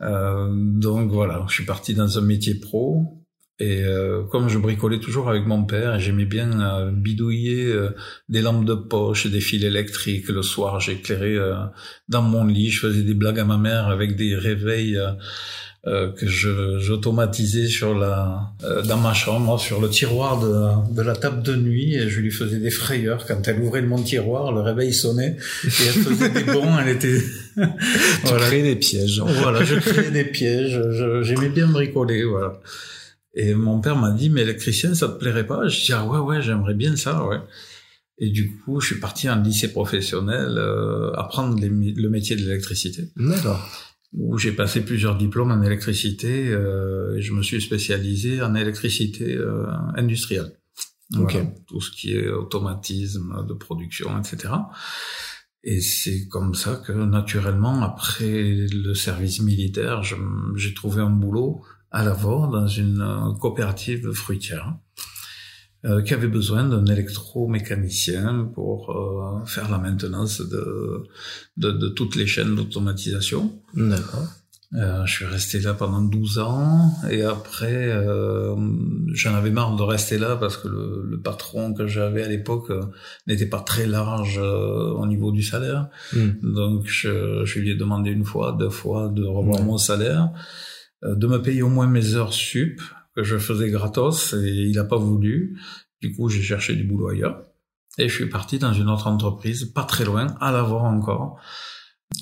Donc 0.00 1.10
voilà, 1.10 1.44
je 1.48 1.54
suis 1.54 1.64
parti 1.64 1.94
dans 1.94 2.18
un 2.18 2.22
métier 2.22 2.54
pro. 2.54 3.20
Et 3.60 3.84
euh, 3.84 4.22
comme 4.24 4.48
je 4.48 4.58
bricolais 4.58 5.00
toujours 5.00 5.28
avec 5.28 5.44
mon 5.46 5.64
père, 5.64 6.00
j'aimais 6.00 6.24
bien 6.24 6.60
euh, 6.62 6.90
bidouiller 6.90 7.66
euh, 7.66 7.90
des 8.30 8.40
lampes 8.40 8.64
de 8.64 8.72
poche, 8.72 9.26
des 9.26 9.42
fils 9.42 9.62
électriques. 9.62 10.28
Le 10.28 10.40
soir, 10.40 10.80
j'éclairais 10.80 11.36
dans 12.08 12.22
mon 12.22 12.46
lit, 12.46 12.70
je 12.70 12.80
faisais 12.80 13.02
des 13.02 13.12
blagues 13.12 13.38
à 13.38 13.44
ma 13.44 13.58
mère 13.58 13.88
avec 13.88 14.16
des 14.16 14.34
réveils 14.34 14.98
que 15.84 16.26
je 16.26 16.78
j'automatisais 16.78 17.66
sur 17.66 17.98
la 17.98 18.52
dans 18.86 18.98
ma 18.98 19.14
chambre, 19.14 19.58
sur 19.58 19.80
le 19.80 19.88
tiroir 19.88 20.38
de, 20.38 20.94
de 20.94 21.02
la 21.02 21.16
table 21.16 21.42
de 21.42 21.56
nuit, 21.56 21.94
et 21.94 22.08
je 22.08 22.20
lui 22.20 22.30
faisais 22.30 22.58
des 22.58 22.70
frayeurs 22.70 23.24
quand 23.26 23.48
elle 23.48 23.60
ouvrait 23.60 23.80
mon 23.82 24.02
tiroir, 24.02 24.52
le 24.52 24.60
réveil 24.60 24.92
sonnait 24.92 25.36
et 25.64 25.86
elle 25.86 26.02
faisait 26.02 26.28
des 26.28 26.44
bons, 26.44 26.78
elle 26.78 26.88
était 26.88 27.20
voilà. 28.24 28.50
des 28.50 28.76
pièges. 28.76 29.22
Voilà, 29.24 29.64
je 29.64 29.74
créais 29.80 30.10
des 30.10 30.24
pièges. 30.24 30.80
J'aimais 31.22 31.48
bien 31.48 31.68
bricoler, 31.68 32.24
voilà. 32.24 32.60
Et 33.34 33.54
mon 33.54 33.80
père 33.80 33.96
m'a 33.96 34.10
dit, 34.10 34.28
mais 34.28 34.42
électricien, 34.42 34.94
ça 34.94 35.08
te 35.08 35.18
plairait 35.18 35.46
pas? 35.46 35.68
Je 35.68 35.84
dis, 35.84 35.92
ah 35.92 36.04
ouais, 36.04 36.18
ouais, 36.18 36.42
j'aimerais 36.42 36.74
bien 36.74 36.96
ça, 36.96 37.24
ouais. 37.26 37.38
Et 38.18 38.28
du 38.28 38.58
coup, 38.58 38.80
je 38.80 38.88
suis 38.88 39.00
parti 39.00 39.30
en 39.30 39.40
lycée 39.40 39.68
professionnel 39.68 40.56
euh, 40.58 41.12
apprendre 41.14 41.58
le 41.60 42.10
métier 42.10 42.36
de 42.36 42.42
l'électricité. 42.42 43.08
D'accord. 43.16 43.89
Où 44.12 44.38
j'ai 44.38 44.52
passé 44.52 44.84
plusieurs 44.84 45.16
diplômes 45.16 45.52
en 45.52 45.62
électricité 45.62 46.48
euh, 46.48 47.16
et 47.16 47.22
je 47.22 47.32
me 47.32 47.42
suis 47.42 47.60
spécialisé 47.60 48.42
en 48.42 48.54
électricité 48.54 49.36
euh, 49.36 49.66
industrielle. 49.94 50.52
Ok. 51.18 51.36
tout 51.66 51.80
ce 51.80 51.90
qui 51.90 52.14
est 52.14 52.28
automatisme 52.28 53.44
de 53.44 53.52
production, 53.52 54.16
etc. 54.16 54.54
Et 55.64 55.80
c'est 55.80 56.28
comme 56.28 56.54
ça 56.54 56.76
que 56.76 56.92
naturellement, 56.92 57.82
après 57.82 58.68
le 58.72 58.94
service 58.94 59.40
militaire, 59.40 60.02
j'ai 60.02 60.74
trouvé 60.74 61.02
un 61.02 61.10
boulot 61.10 61.62
à 61.90 62.04
Lavore 62.04 62.48
dans 62.48 62.68
une 62.68 63.02
euh, 63.02 63.32
coopérative 63.34 64.12
fruitière 64.12 64.74
euh, 65.84 66.02
qui 66.02 66.14
avait 66.14 66.28
besoin 66.28 66.64
d'un 66.64 66.84
électromécanicien 66.86 68.50
pour 68.54 68.90
euh, 68.90 69.44
faire 69.46 69.70
la 69.70 69.78
maintenance 69.78 70.40
de, 70.40 71.04
de, 71.56 71.70
de 71.70 71.88
toutes 71.88 72.16
les 72.16 72.26
chaînes 72.26 72.54
d'automatisation. 72.54 73.60
D'accord. 73.74 74.28
Euh, 74.74 75.04
je 75.04 75.12
suis 75.12 75.24
resté 75.24 75.58
là 75.58 75.74
pendant 75.74 76.00
12 76.00 76.38
ans 76.38 76.92
et 77.10 77.24
après 77.24 77.88
euh, 77.88 78.54
j'en 79.12 79.34
avais 79.34 79.50
marre 79.50 79.74
de 79.74 79.82
rester 79.82 80.16
là 80.16 80.36
parce 80.36 80.56
que 80.56 80.68
le, 80.68 81.02
le 81.10 81.20
patron 81.20 81.74
que 81.74 81.88
j'avais 81.88 82.22
à 82.22 82.28
l'époque 82.28 82.70
euh, 82.70 82.80
n'était 83.26 83.48
pas 83.48 83.58
très 83.58 83.88
large 83.88 84.38
euh, 84.38 84.92
au 84.92 85.06
niveau 85.08 85.32
du 85.32 85.42
salaire. 85.42 85.88
Hmm. 86.12 86.30
Donc 86.42 86.86
je, 86.86 87.44
je, 87.44 87.58
lui 87.58 87.72
ai 87.72 87.74
demandé 87.74 88.12
une 88.12 88.24
fois, 88.24 88.56
deux 88.56 88.70
fois 88.70 89.08
de 89.08 89.24
revoir 89.24 89.60
mon 89.64 89.76
salaire, 89.76 90.30
euh, 91.02 91.16
de 91.16 91.26
me 91.26 91.42
payer 91.42 91.62
au 91.62 91.68
moins 91.68 91.88
mes 91.88 92.14
heures 92.14 92.32
sup 92.32 92.80
que 93.14 93.22
je 93.22 93.38
faisais 93.38 93.70
gratos 93.70 94.34
et 94.34 94.50
il 94.50 94.76
n'a 94.76 94.84
pas 94.84 94.98
voulu. 94.98 95.58
Du 96.00 96.14
coup 96.14 96.28
j'ai 96.28 96.42
cherché 96.42 96.74
du 96.74 96.84
boulot 96.84 97.08
ailleurs 97.08 97.42
et 97.98 98.08
je 98.08 98.14
suis 98.14 98.28
parti 98.28 98.58
dans 98.58 98.72
une 98.72 98.88
autre 98.88 99.06
entreprise 99.06 99.64
pas 99.64 99.84
très 99.84 100.04
loin, 100.04 100.26
à 100.40 100.52
l'avoir 100.52 100.84
encore 100.84 101.38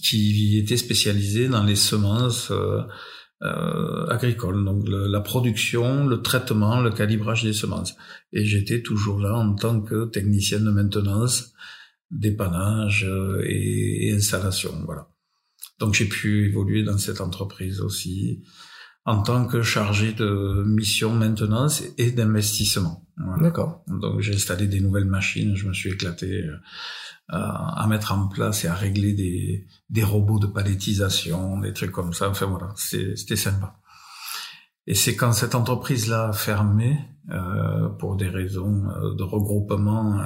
qui 0.02 0.59
était 0.59 0.76
spécialisé 0.76 1.49
dans 1.49 1.64
les 1.64 1.76
semences 1.76 2.50
euh, 2.50 2.83
euh, 3.42 4.07
agricoles, 4.09 4.64
donc 4.64 4.87
le, 4.88 5.07
la 5.07 5.21
production, 5.21 6.07
le 6.07 6.21
traitement, 6.23 6.80
le 6.80 6.90
calibrage 6.90 7.45
des 7.45 7.52
semences. 7.52 7.95
Et 8.33 8.45
j'étais 8.45 8.83
toujours 8.83 9.21
là 9.21 9.35
en 9.35 9.54
tant 9.54 9.80
que 9.80 10.07
technicien 10.07 10.61
de 10.61 10.71
maintenance, 10.71 11.52
dépannage 12.11 13.04
euh, 13.09 13.42
et, 13.47 14.09
et 14.09 14.12
installation. 14.12 14.83
Voilà. 14.85 15.09
Donc 15.78 15.95
j'ai 15.95 16.07
pu 16.07 16.49
évoluer 16.49 16.83
dans 16.83 16.99
cette 16.99 17.21
entreprise 17.21 17.80
aussi 17.80 18.42
en 19.09 19.23
tant 19.23 19.47
que 19.47 19.62
chargé 19.62 20.12
de 20.12 20.65
mission 20.67 21.15
maintenance 21.15 21.83
et 21.97 22.11
d'investissement. 22.11 23.07
Voilà. 23.17 23.45
D'accord. 23.45 23.83
Donc 23.87 24.21
j'ai 24.21 24.35
installé 24.35 24.67
des 24.67 24.81
nouvelles 24.81 25.07
machines, 25.07 25.57
je 25.57 25.67
me 25.67 25.73
suis 25.73 25.93
éclaté 25.93 26.45
euh, 26.45 26.53
à 27.29 27.87
mettre 27.88 28.12
en 28.12 28.29
place 28.29 28.67
et 28.67 28.69
à 28.69 28.75
régler 28.75 29.15
des, 29.15 29.67
des 29.88 30.05
robots 30.05 30.38
de 30.38 30.47
palettisation, 30.47 31.59
des 31.59 31.73
trucs 31.73 31.91
comme 31.91 32.12
ça. 32.12 32.29
Enfin 32.29 32.45
voilà, 32.45 32.69
c'était 32.77 33.37
sympa. 33.37 33.81
Et 34.87 34.95
c'est 34.95 35.17
quand 35.17 35.33
cette 35.33 35.55
entreprise-là 35.55 36.29
a 36.29 36.33
fermé, 36.35 36.99
euh, 37.31 37.88
pour 37.99 38.17
des 38.17 38.29
raisons 38.29 38.85
euh, 38.91 39.15
de 39.15 39.23
regroupement 39.23 40.21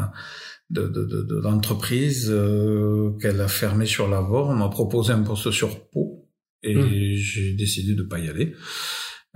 de, 0.71 0.89
de, 0.89 1.05
de, 1.05 1.41
d'entreprises, 1.41 2.31
euh, 2.31 3.17
qu'elle 3.21 3.41
a 3.41 3.49
fermé 3.49 3.87
sur 3.87 4.09
la 4.09 4.23
on 4.23 4.57
m'a 4.57 4.69
proposé 4.69 5.12
un 5.12 5.23
poste 5.23 5.53
sur 5.53 5.89
Pau, 5.89 6.22
et 6.62 6.75
mmh. 6.75 7.14
j'ai 7.16 7.52
décidé 7.54 7.95
de 7.95 8.02
pas 8.02 8.19
y 8.19 8.28
aller. 8.28 8.54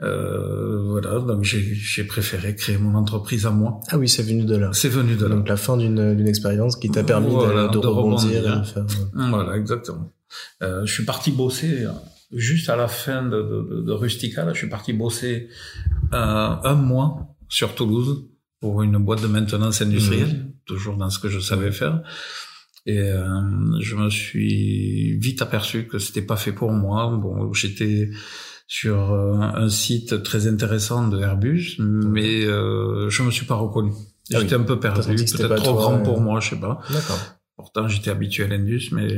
Euh, 0.03 0.83
voilà, 0.83 1.21
donc 1.21 1.43
j'ai 1.43 2.05
préféré 2.05 2.55
créer 2.55 2.77
mon 2.77 2.95
entreprise 2.95 3.47
à 3.47 3.51
moi. 3.51 3.81
Ah 3.89 3.97
oui, 3.97 4.09
c'est 4.09 4.23
venu 4.23 4.45
de 4.45 4.57
là. 4.57 4.71
C'est 4.73 4.91
venu 4.91 5.17
de 5.17 5.25
là. 5.25 5.35
Donc 5.35 5.49
la 5.49 5.57
fin 5.57 5.77
d'une 5.77 6.29
expérience 6.29 6.77
qui 6.77 6.91
t'a 6.91 7.03
permis 7.03 7.31
voilà, 7.31 7.69
de, 7.69 7.75
de, 7.75 7.81
de, 7.81 7.87
rebondir. 7.87 8.43
rebondir. 8.43 8.67
Faire... 8.67 8.87
Voilà, 9.15 9.57
exactement. 9.57 10.13
Euh, 10.63 10.85
je 10.85 10.93
suis 10.93 11.05
parti 11.05 11.31
bosser 11.31 11.85
euh, 11.85 11.91
juste 12.33 12.69
à 12.69 12.77
la 12.77 12.89
fin 12.89 13.23
de, 13.23 13.41
de, 13.71 13.83
de 13.83 13.93
Rustica. 13.93 14.45
Là, 14.45 14.53
je 14.53 14.59
suis 14.59 14.69
parti 14.69 14.93
bosser 14.93 15.49
euh, 16.13 16.57
un 16.63 16.75
mois 16.75 17.35
sur 17.49 17.75
Toulouse 17.75 18.29
pour 18.61 18.83
une 18.83 18.99
boîte 18.99 19.23
de 19.23 19.29
maintenance 19.29 19.81
industrielle, 19.81 20.29
mmh. 20.29 20.53
toujours 20.67 20.97
dans 20.97 21.09
ce 21.09 21.19
que 21.19 21.29
je 21.29 21.41
savais 21.41 21.73
faire. 21.73 22.03
Et 22.87 23.01
euh, 23.01 23.41
je 23.81 23.97
me 23.97 24.09
suis 24.11 25.19
vite 25.19 25.43
aperçu 25.43 25.89
que 25.89 25.99
c'était 25.99 26.23
pas 26.23 26.37
fait 26.37 26.53
pour 26.53 26.71
moi. 26.71 27.17
Bon, 27.21 27.53
j'étais 27.53 28.11
sur 28.69 29.13
euh, 29.13 29.35
un 29.39 29.69
site 29.69 30.23
très 30.23 30.47
intéressant 30.47 31.09
de 31.09 31.21
Airbus, 31.21 31.77
mais 31.79 32.45
euh, 32.45 33.09
je 33.09 33.23
me 33.23 33.31
suis 33.31 33.47
pas 33.47 33.57
reconnu. 33.57 33.93
Ah 34.33 34.41
j'étais 34.41 34.55
un 34.55 34.63
peu 34.63 34.79
perdu, 34.81 35.15
peut-être 35.17 35.55
trop 35.57 35.73
toi, 35.73 35.83
grand 35.83 36.03
pour 36.03 36.21
moi, 36.21 36.41
je 36.41 36.51
sais 36.51 36.61
pas. 36.61 36.81
D'accord. 36.91 37.19
Pourtant, 37.57 37.89
j'étais 37.89 38.11
habitué 38.11 38.45
à 38.45 38.49
l'Indus, 38.49 38.91
mais 38.93 39.09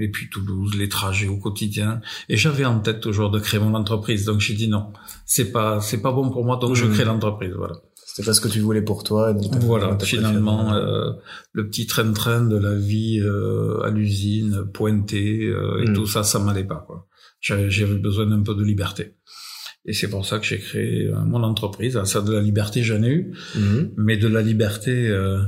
et 0.00 0.08
puis 0.08 0.28
Toulouse, 0.30 0.74
les 0.76 0.88
trajets 0.88 1.28
au 1.28 1.36
quotidien, 1.36 2.00
et 2.28 2.36
j'avais 2.36 2.64
en 2.64 2.80
tête 2.80 3.00
toujours 3.00 3.30
de 3.30 3.38
créer 3.38 3.60
mon 3.60 3.74
entreprise. 3.74 4.24
Donc 4.24 4.40
j'ai 4.40 4.54
dit 4.54 4.68
non, 4.68 4.92
c'est 5.26 5.52
pas 5.52 5.80
c'est 5.80 6.00
pas 6.00 6.10
bon 6.10 6.30
pour 6.30 6.44
moi, 6.44 6.56
donc 6.56 6.70
mmh. 6.70 6.74
je 6.74 6.86
crée 6.86 7.04
l'entreprise. 7.04 7.52
Voilà. 7.56 7.74
C'était 8.14 8.26
pas 8.26 8.34
ce 8.34 8.42
que 8.42 8.48
tu 8.48 8.60
voulais 8.60 8.82
pour 8.82 9.04
toi. 9.04 9.32
Donc 9.32 9.54
voilà, 9.60 9.96
finalement, 9.98 10.74
euh, 10.74 11.12
le 11.52 11.66
petit 11.68 11.86
train-train 11.86 12.42
de 12.42 12.58
la 12.58 12.74
vie 12.74 13.20
euh, 13.20 13.80
à 13.84 13.90
l'usine, 13.90 14.66
pointé, 14.72 15.46
euh, 15.46 15.82
et 15.82 15.88
mmh. 15.88 15.94
tout 15.94 16.06
ça, 16.06 16.22
ça 16.22 16.38
m'allait 16.38 16.64
pas. 16.64 16.84
quoi 16.86 17.08
j'avais 17.42 17.98
besoin 17.98 18.26
d'un 18.26 18.42
peu 18.42 18.54
de 18.54 18.62
liberté. 18.62 19.14
Et 19.84 19.92
c'est 19.92 20.08
pour 20.08 20.24
ça 20.24 20.38
que 20.38 20.46
j'ai 20.46 20.58
créé 20.58 21.06
euh, 21.06 21.24
mon 21.24 21.42
entreprise. 21.42 22.00
Ça, 22.04 22.20
de 22.20 22.32
la 22.32 22.40
liberté, 22.40 22.82
j'en 22.82 23.02
ai 23.02 23.08
eu, 23.08 23.34
mmh. 23.54 23.78
mais 23.96 24.16
de 24.16 24.28
la 24.28 24.42
liberté, 24.42 25.08
euh, 25.08 25.42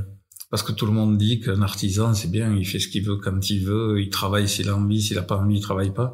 parce 0.49 0.61
que 0.61 0.73
tout 0.73 0.85
le 0.85 0.91
monde 0.91 1.17
dit 1.17 1.39
qu'un 1.39 1.61
artisan, 1.61 2.13
c'est 2.13 2.29
bien, 2.29 2.53
il 2.53 2.65
fait 2.65 2.79
ce 2.79 2.89
qu'il 2.89 3.05
veut 3.05 3.17
quand 3.17 3.49
il 3.49 3.63
veut, 3.63 4.01
il 4.01 4.09
travaille 4.09 4.49
s'il 4.49 4.69
a 4.69 4.75
envie, 4.75 5.01
s'il 5.01 5.17
a 5.17 5.23
pas 5.23 5.37
envie, 5.37 5.57
il 5.57 5.61
travaille 5.61 5.93
pas. 5.93 6.11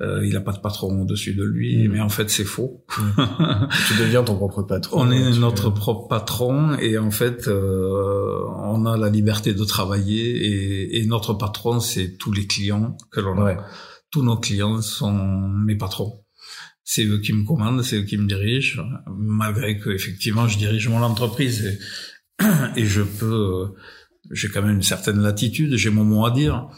Euh, 0.00 0.26
il 0.26 0.36
a 0.36 0.40
pas 0.40 0.50
de 0.50 0.58
patron 0.58 1.02
au-dessus 1.02 1.34
de 1.34 1.44
lui, 1.44 1.86
mmh. 1.86 1.92
mais 1.92 2.00
en 2.00 2.08
fait 2.08 2.28
c'est 2.28 2.44
faux. 2.44 2.84
Mmh. 2.98 3.68
tu 3.86 3.94
deviens 4.00 4.24
ton 4.24 4.34
propre 4.36 4.62
patron. 4.62 5.02
On 5.02 5.10
est 5.12 5.38
notre 5.38 5.70
propre 5.70 6.08
patron 6.08 6.76
et 6.78 6.98
en 6.98 7.12
fait 7.12 7.46
euh, 7.46 8.40
on 8.64 8.86
a 8.86 8.96
la 8.96 9.08
liberté 9.08 9.54
de 9.54 9.64
travailler 9.64 10.30
et, 10.46 10.98
et 10.98 11.06
notre 11.06 11.34
patron 11.34 11.78
c'est 11.78 12.16
tous 12.16 12.32
les 12.32 12.48
clients 12.48 12.96
que 13.12 13.20
l'on 13.20 13.38
a. 13.38 13.44
Ouais 13.44 13.56
tous 14.14 14.22
nos 14.22 14.36
clients 14.36 14.80
sont 14.80 15.12
mes 15.12 15.74
patrons. 15.74 16.24
C'est 16.84 17.04
eux 17.04 17.18
qui 17.18 17.32
me 17.32 17.44
commandent, 17.44 17.82
c'est 17.82 17.96
eux 17.96 18.04
qui 18.04 18.16
me 18.16 18.28
dirigent, 18.28 18.80
malgré 19.08 19.76
que 19.76 19.90
effectivement 19.90 20.46
je 20.46 20.56
dirige 20.56 20.86
mon 20.86 21.02
entreprise 21.02 21.64
et, 22.40 22.44
et 22.76 22.86
je 22.86 23.02
peux, 23.02 23.74
j'ai 24.30 24.48
quand 24.50 24.62
même 24.62 24.76
une 24.76 24.82
certaine 24.84 25.20
latitude, 25.20 25.74
j'ai 25.76 25.90
mon 25.90 26.04
mot 26.04 26.24
à 26.26 26.30
dire. 26.30 26.68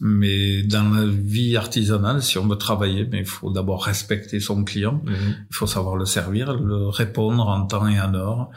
Mais 0.00 0.62
dans 0.62 0.88
la 0.88 1.04
vie 1.06 1.56
artisanale, 1.56 2.22
si 2.22 2.38
on 2.38 2.48
veut 2.48 2.56
travailler, 2.56 3.06
mais 3.10 3.20
il 3.20 3.26
faut 3.26 3.50
d'abord 3.50 3.84
respecter 3.84 4.40
son 4.40 4.64
client, 4.64 5.02
mmh. 5.04 5.12
il 5.50 5.54
faut 5.54 5.66
savoir 5.66 5.96
le 5.96 6.06
servir, 6.06 6.54
le 6.54 6.88
répondre 6.88 7.46
en 7.46 7.66
temps 7.66 7.86
et 7.86 8.00
en 8.00 8.14
heure, 8.14 8.48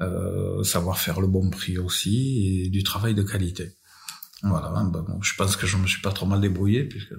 euh, 0.00 0.62
savoir 0.62 0.98
faire 0.98 1.20
le 1.20 1.26
bon 1.26 1.50
prix 1.50 1.78
aussi 1.78 2.64
et 2.64 2.68
du 2.68 2.84
travail 2.84 3.14
de 3.14 3.22
qualité. 3.22 3.72
Voilà, 4.42 4.68
ben 4.68 5.00
bon, 5.00 5.20
je 5.22 5.34
pense 5.34 5.56
que 5.56 5.66
je 5.66 5.76
me 5.76 5.86
suis 5.86 6.00
pas 6.02 6.12
trop 6.12 6.26
mal 6.26 6.40
débrouillé 6.40 6.84
puisque 6.84 7.14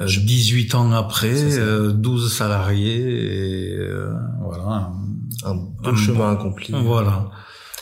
euh, 0.00 0.06
18 0.06 0.74
ans 0.74 0.92
après, 0.92 1.58
euh, 1.58 1.92
12 1.92 2.32
salariés, 2.32 3.70
et 3.70 3.76
euh, 3.76 4.12
voilà. 4.42 4.92
Un 5.44 5.54
bon 5.54 5.74
un 5.84 5.96
chemin 5.96 6.32
bon, 6.32 6.38
accompli. 6.38 6.74
Voilà. 6.82 7.30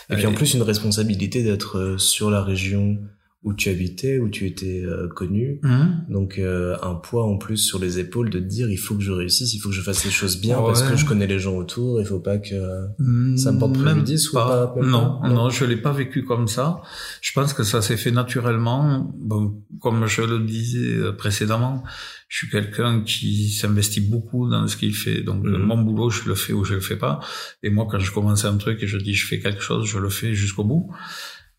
Et 0.09 0.15
puis 0.15 0.27
en 0.27 0.33
plus 0.33 0.53
une 0.53 0.61
responsabilité 0.61 1.43
d'être 1.43 1.77
euh, 1.77 1.97
sur 1.97 2.29
la 2.29 2.43
région 2.43 2.97
où 3.45 3.53
tu 3.53 3.69
habitais, 3.69 4.17
où 4.17 4.27
tu 4.27 4.47
étais 4.47 4.83
euh, 4.83 5.07
connu. 5.07 5.59
Mmh. 5.61 5.85
Donc 6.09 6.39
euh, 6.39 6.75
un 6.81 6.95
poids 6.95 7.25
en 7.25 7.37
plus 7.37 7.57
sur 7.57 7.77
les 7.77 7.99
épaules 7.99 8.31
de 8.31 8.39
te 8.39 8.43
dire 8.43 8.71
il 8.71 8.77
faut 8.77 8.95
que 8.95 9.03
je 9.03 9.11
réussisse, 9.11 9.53
il 9.53 9.59
faut 9.59 9.69
que 9.69 9.75
je 9.75 9.81
fasse 9.81 10.03
les 10.03 10.09
choses 10.09 10.41
bien 10.41 10.57
ouais. 10.57 10.65
parce 10.65 10.81
que 10.81 10.95
je 10.97 11.05
connais 11.05 11.27
les 11.27 11.37
gens 11.37 11.55
autour, 11.55 12.01
il 12.01 12.07
faut 12.07 12.19
pas 12.19 12.39
que 12.39 12.55
mmh, 12.97 13.37
ça 13.37 13.51
me 13.51 13.59
porte 13.59 13.77
préjudice 13.77 14.31
ou 14.31 14.33
pas. 14.33 14.73
Non, 14.81 15.19
pas. 15.21 15.29
non, 15.29 15.35
non, 15.35 15.49
je 15.51 15.63
l'ai 15.63 15.77
pas 15.77 15.93
vécu 15.93 16.25
comme 16.25 16.47
ça. 16.47 16.81
Je 17.21 17.31
pense 17.33 17.53
que 17.53 17.63
ça 17.63 17.83
s'est 17.83 17.97
fait 17.97 18.09
naturellement. 18.09 19.13
Bon, 19.15 19.63
comme 19.79 20.07
je 20.07 20.23
le 20.23 20.39
disais 20.39 20.95
euh, 20.95 21.11
précédemment, 21.11 21.83
je 22.27 22.37
suis 22.37 22.49
quelqu'un 22.49 23.01
qui 23.01 23.51
s'investit 23.51 24.01
beaucoup 24.01 24.49
dans 24.49 24.67
ce 24.67 24.75
qu'il 24.75 24.95
fait. 24.95 25.21
Donc 25.21 25.43
mmh. 25.43 25.57
mon 25.57 25.77
boulot, 25.77 26.09
je 26.09 26.27
le 26.27 26.33
fais 26.33 26.53
ou 26.53 26.63
je 26.63 26.73
le 26.73 26.81
fais 26.81 26.97
pas. 26.97 27.19
Et 27.61 27.69
moi, 27.69 27.87
quand 27.91 27.99
je 27.99 28.11
commence 28.11 28.43
un 28.43 28.57
truc 28.57 28.81
et 28.81 28.87
je 28.87 28.97
dis 28.97 29.13
je 29.13 29.27
fais 29.27 29.39
quelque 29.39 29.61
chose, 29.61 29.85
je 29.85 29.99
le 29.99 30.09
fais 30.09 30.33
jusqu'au 30.33 30.63
bout. 30.63 30.89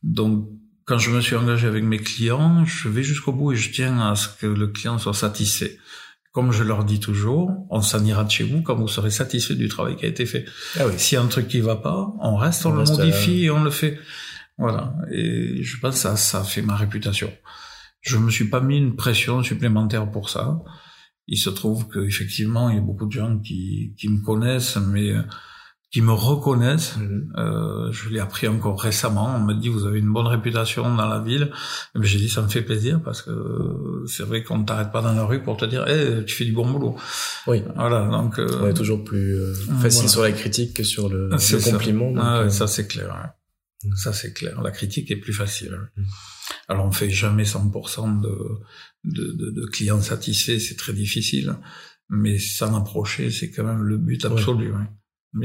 Donc 0.03 0.49
quand 0.87 0.99
je 0.99 1.11
me 1.11 1.21
suis 1.21 1.35
engagé 1.35 1.67
avec 1.67 1.85
mes 1.85 1.99
clients, 1.99 2.65
je 2.65 2.89
vais 2.89 3.03
jusqu'au 3.03 3.33
bout 3.33 3.53
et 3.53 3.57
je 3.57 3.73
tiens 3.73 4.01
à 4.01 4.15
ce 4.15 4.29
que 4.29 4.47
le 4.47 4.69
client 4.69 4.99
soit 4.99 5.15
satisfait. 5.15 5.79
Comme 6.31 6.53
je 6.53 6.63
leur 6.63 6.85
dis 6.85 7.01
toujours, 7.01 7.51
on 7.71 7.81
s'en 7.81 8.05
ira 8.05 8.23
de 8.23 8.31
chez 8.31 8.45
vous 8.45 8.63
quand 8.63 8.77
vous 8.77 8.87
serez 8.87 9.11
satisfait 9.11 9.57
du 9.57 9.69
travail 9.69 9.97
qui 9.97 10.05
a 10.05 10.09
été 10.09 10.27
fait. 10.27 10.45
Ah 10.79 10.87
oui. 10.87 10.93
S'il 10.97 11.17
y 11.17 11.19
a 11.19 11.25
un 11.25 11.27
truc 11.27 11.49
qui 11.49 11.61
va 11.61 11.77
pas, 11.77 12.15
on 12.21 12.37
reste, 12.37 12.67
on, 12.67 12.71
on 12.71 12.75
le 12.75 12.79
reste 12.81 12.99
modifie 12.99 13.43
à... 13.43 13.45
et 13.47 13.51
on 13.51 13.65
le 13.65 13.71
fait. 13.71 13.99
Voilà. 14.59 14.95
Et 15.11 15.63
je 15.63 15.81
pense 15.81 15.95
que 15.95 16.01
ça, 16.01 16.17
ça 16.17 16.45
fait 16.45 16.63
ma 16.63 16.77
réputation. 16.77 17.33
Je 18.01 18.17
me 18.19 18.31
suis 18.31 18.49
pas 18.49 18.61
mis 18.61 18.79
une 18.79 18.95
pression 18.95 19.43
supplémentaire 19.43 20.09
pour 20.09 20.31
ça. 20.31 20.61
Il 21.27 21.39
se 21.39 21.51
trouve 21.51 21.89
qu'effectivement, 21.89 22.71
il 22.71 22.77
y 22.77 22.79
a 22.79 22.83
beaucoup 22.83 23.07
de 23.07 23.13
gens 23.13 23.39
qui, 23.39 23.95
qui 23.99 24.09
me 24.09 24.23
connaissent, 24.23 24.77
mais 24.77 25.13
qui 25.97 26.03
me 26.03 26.13
reconnaissent. 26.13 26.99
Mmh. 26.99 27.33
Euh, 27.39 27.91
je 27.91 28.11
l'ai 28.11 28.21
appris 28.21 28.47
encore 28.49 28.79
récemment. 28.79 29.35
On 29.35 29.39
m'a 29.39 29.55
dit 29.55 29.71
vous 29.71 29.87
avez 29.87 29.99
une 29.99 30.13
bonne 30.13 30.27
réputation 30.27 30.95
dans 30.95 31.09
la 31.09 31.21
ville. 31.21 31.51
J'ai 31.99 32.19
dit 32.19 32.29
ça 32.29 32.43
me 32.43 32.49
fait 32.49 32.61
plaisir 32.61 33.01
parce 33.03 33.23
que 33.23 34.05
c'est 34.07 34.23
vrai 34.23 34.43
qu'on 34.43 34.59
ne 34.59 34.67
t'arrête 34.67 34.93
pas 34.93 35.01
dans 35.01 35.15
la 35.15 35.25
rue 35.25 35.43
pour 35.43 35.57
te 35.57 35.65
dire 35.65 35.89
hey, 35.89 36.23
tu 36.27 36.35
fais 36.35 36.45
du 36.45 36.53
bon 36.53 36.71
boulot. 36.71 36.99
Oui. 37.47 37.63
Voilà 37.77 38.09
donc. 38.09 38.39
Euh, 38.39 38.47
On 38.61 38.69
est 38.69 38.75
toujours 38.75 39.05
plus 39.05 39.39
euh, 39.39 39.55
facile 39.81 40.01
voilà. 40.01 40.09
sur 40.09 40.23
la 40.25 40.33
critique 40.33 40.75
que 40.75 40.83
sur 40.83 41.09
le, 41.09 41.31
le 41.31 41.71
compliment. 41.71 42.11
Donc, 42.11 42.23
ah, 42.23 42.43
ouais, 42.43 42.51
ça 42.51 42.67
c'est 42.67 42.87
clair. 42.87 43.07
Ouais. 43.07 43.89
Mmh. 43.89 43.97
Ça 43.97 44.13
c'est 44.13 44.35
clair. 44.35 44.61
La 44.61 44.73
critique 44.73 45.11
est 45.11 45.17
plus 45.17 45.33
facile. 45.33 45.79
Mmh. 45.97 46.03
Alors 46.69 46.85
on 46.85 46.93
fait 46.93 47.09
jamais 47.09 47.45
100% 47.45 48.21
de, 48.21 48.29
de, 49.05 49.33
de, 49.33 49.51
de 49.51 49.67
clients 49.73 50.03
satisfaits, 50.03 50.59
c'est 50.59 50.77
très 50.77 50.93
difficile. 50.93 51.57
Mais 52.11 52.39
s'en 52.39 52.77
approcher, 52.77 53.31
c'est 53.31 53.51
quand 53.51 53.65
même 53.65 53.83
le 53.83 53.97
but 53.97 54.27
absolu. 54.27 54.73
Ouais. 54.73 54.85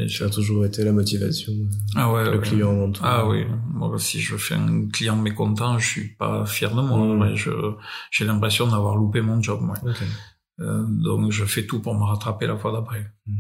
Ça 0.08 0.26
a 0.26 0.30
toujours 0.30 0.66
été 0.66 0.84
la 0.84 0.92
motivation. 0.92 1.54
Ah 1.96 2.12
ouais. 2.12 2.26
Le 2.26 2.38
ouais. 2.38 2.40
client 2.40 2.72
avant 2.72 2.92
tout. 2.92 3.02
Ah 3.04 3.28
oui. 3.28 3.46
Moi, 3.74 3.98
si 4.00 4.20
je 4.20 4.38
fais 4.38 4.56
un 4.56 4.88
client 4.88 5.16
mécontent, 5.16 5.78
je 5.80 5.88
suis 5.88 6.16
pas 6.16 6.46
fier 6.46 6.74
de 6.74 6.82
moi. 6.82 6.98
Mmh. 6.98 7.20
Mais 7.20 7.36
je, 7.36 7.52
j'ai 8.12 8.26
l'impression 8.26 8.68
d'avoir 8.68 8.96
loupé 8.96 9.22
mon 9.22 9.42
job, 9.42 9.60
moi. 9.62 9.76
Okay. 9.84 10.06
Euh, 10.62 10.84
donc 10.88 11.32
je 11.32 11.46
fais 11.46 11.66
tout 11.66 11.82
pour 11.82 11.96
me 11.96 12.04
rattraper 12.04 12.48
la 12.48 12.58
fois 12.58 12.72
d'après. 12.72 13.12
Mm. 13.26 13.34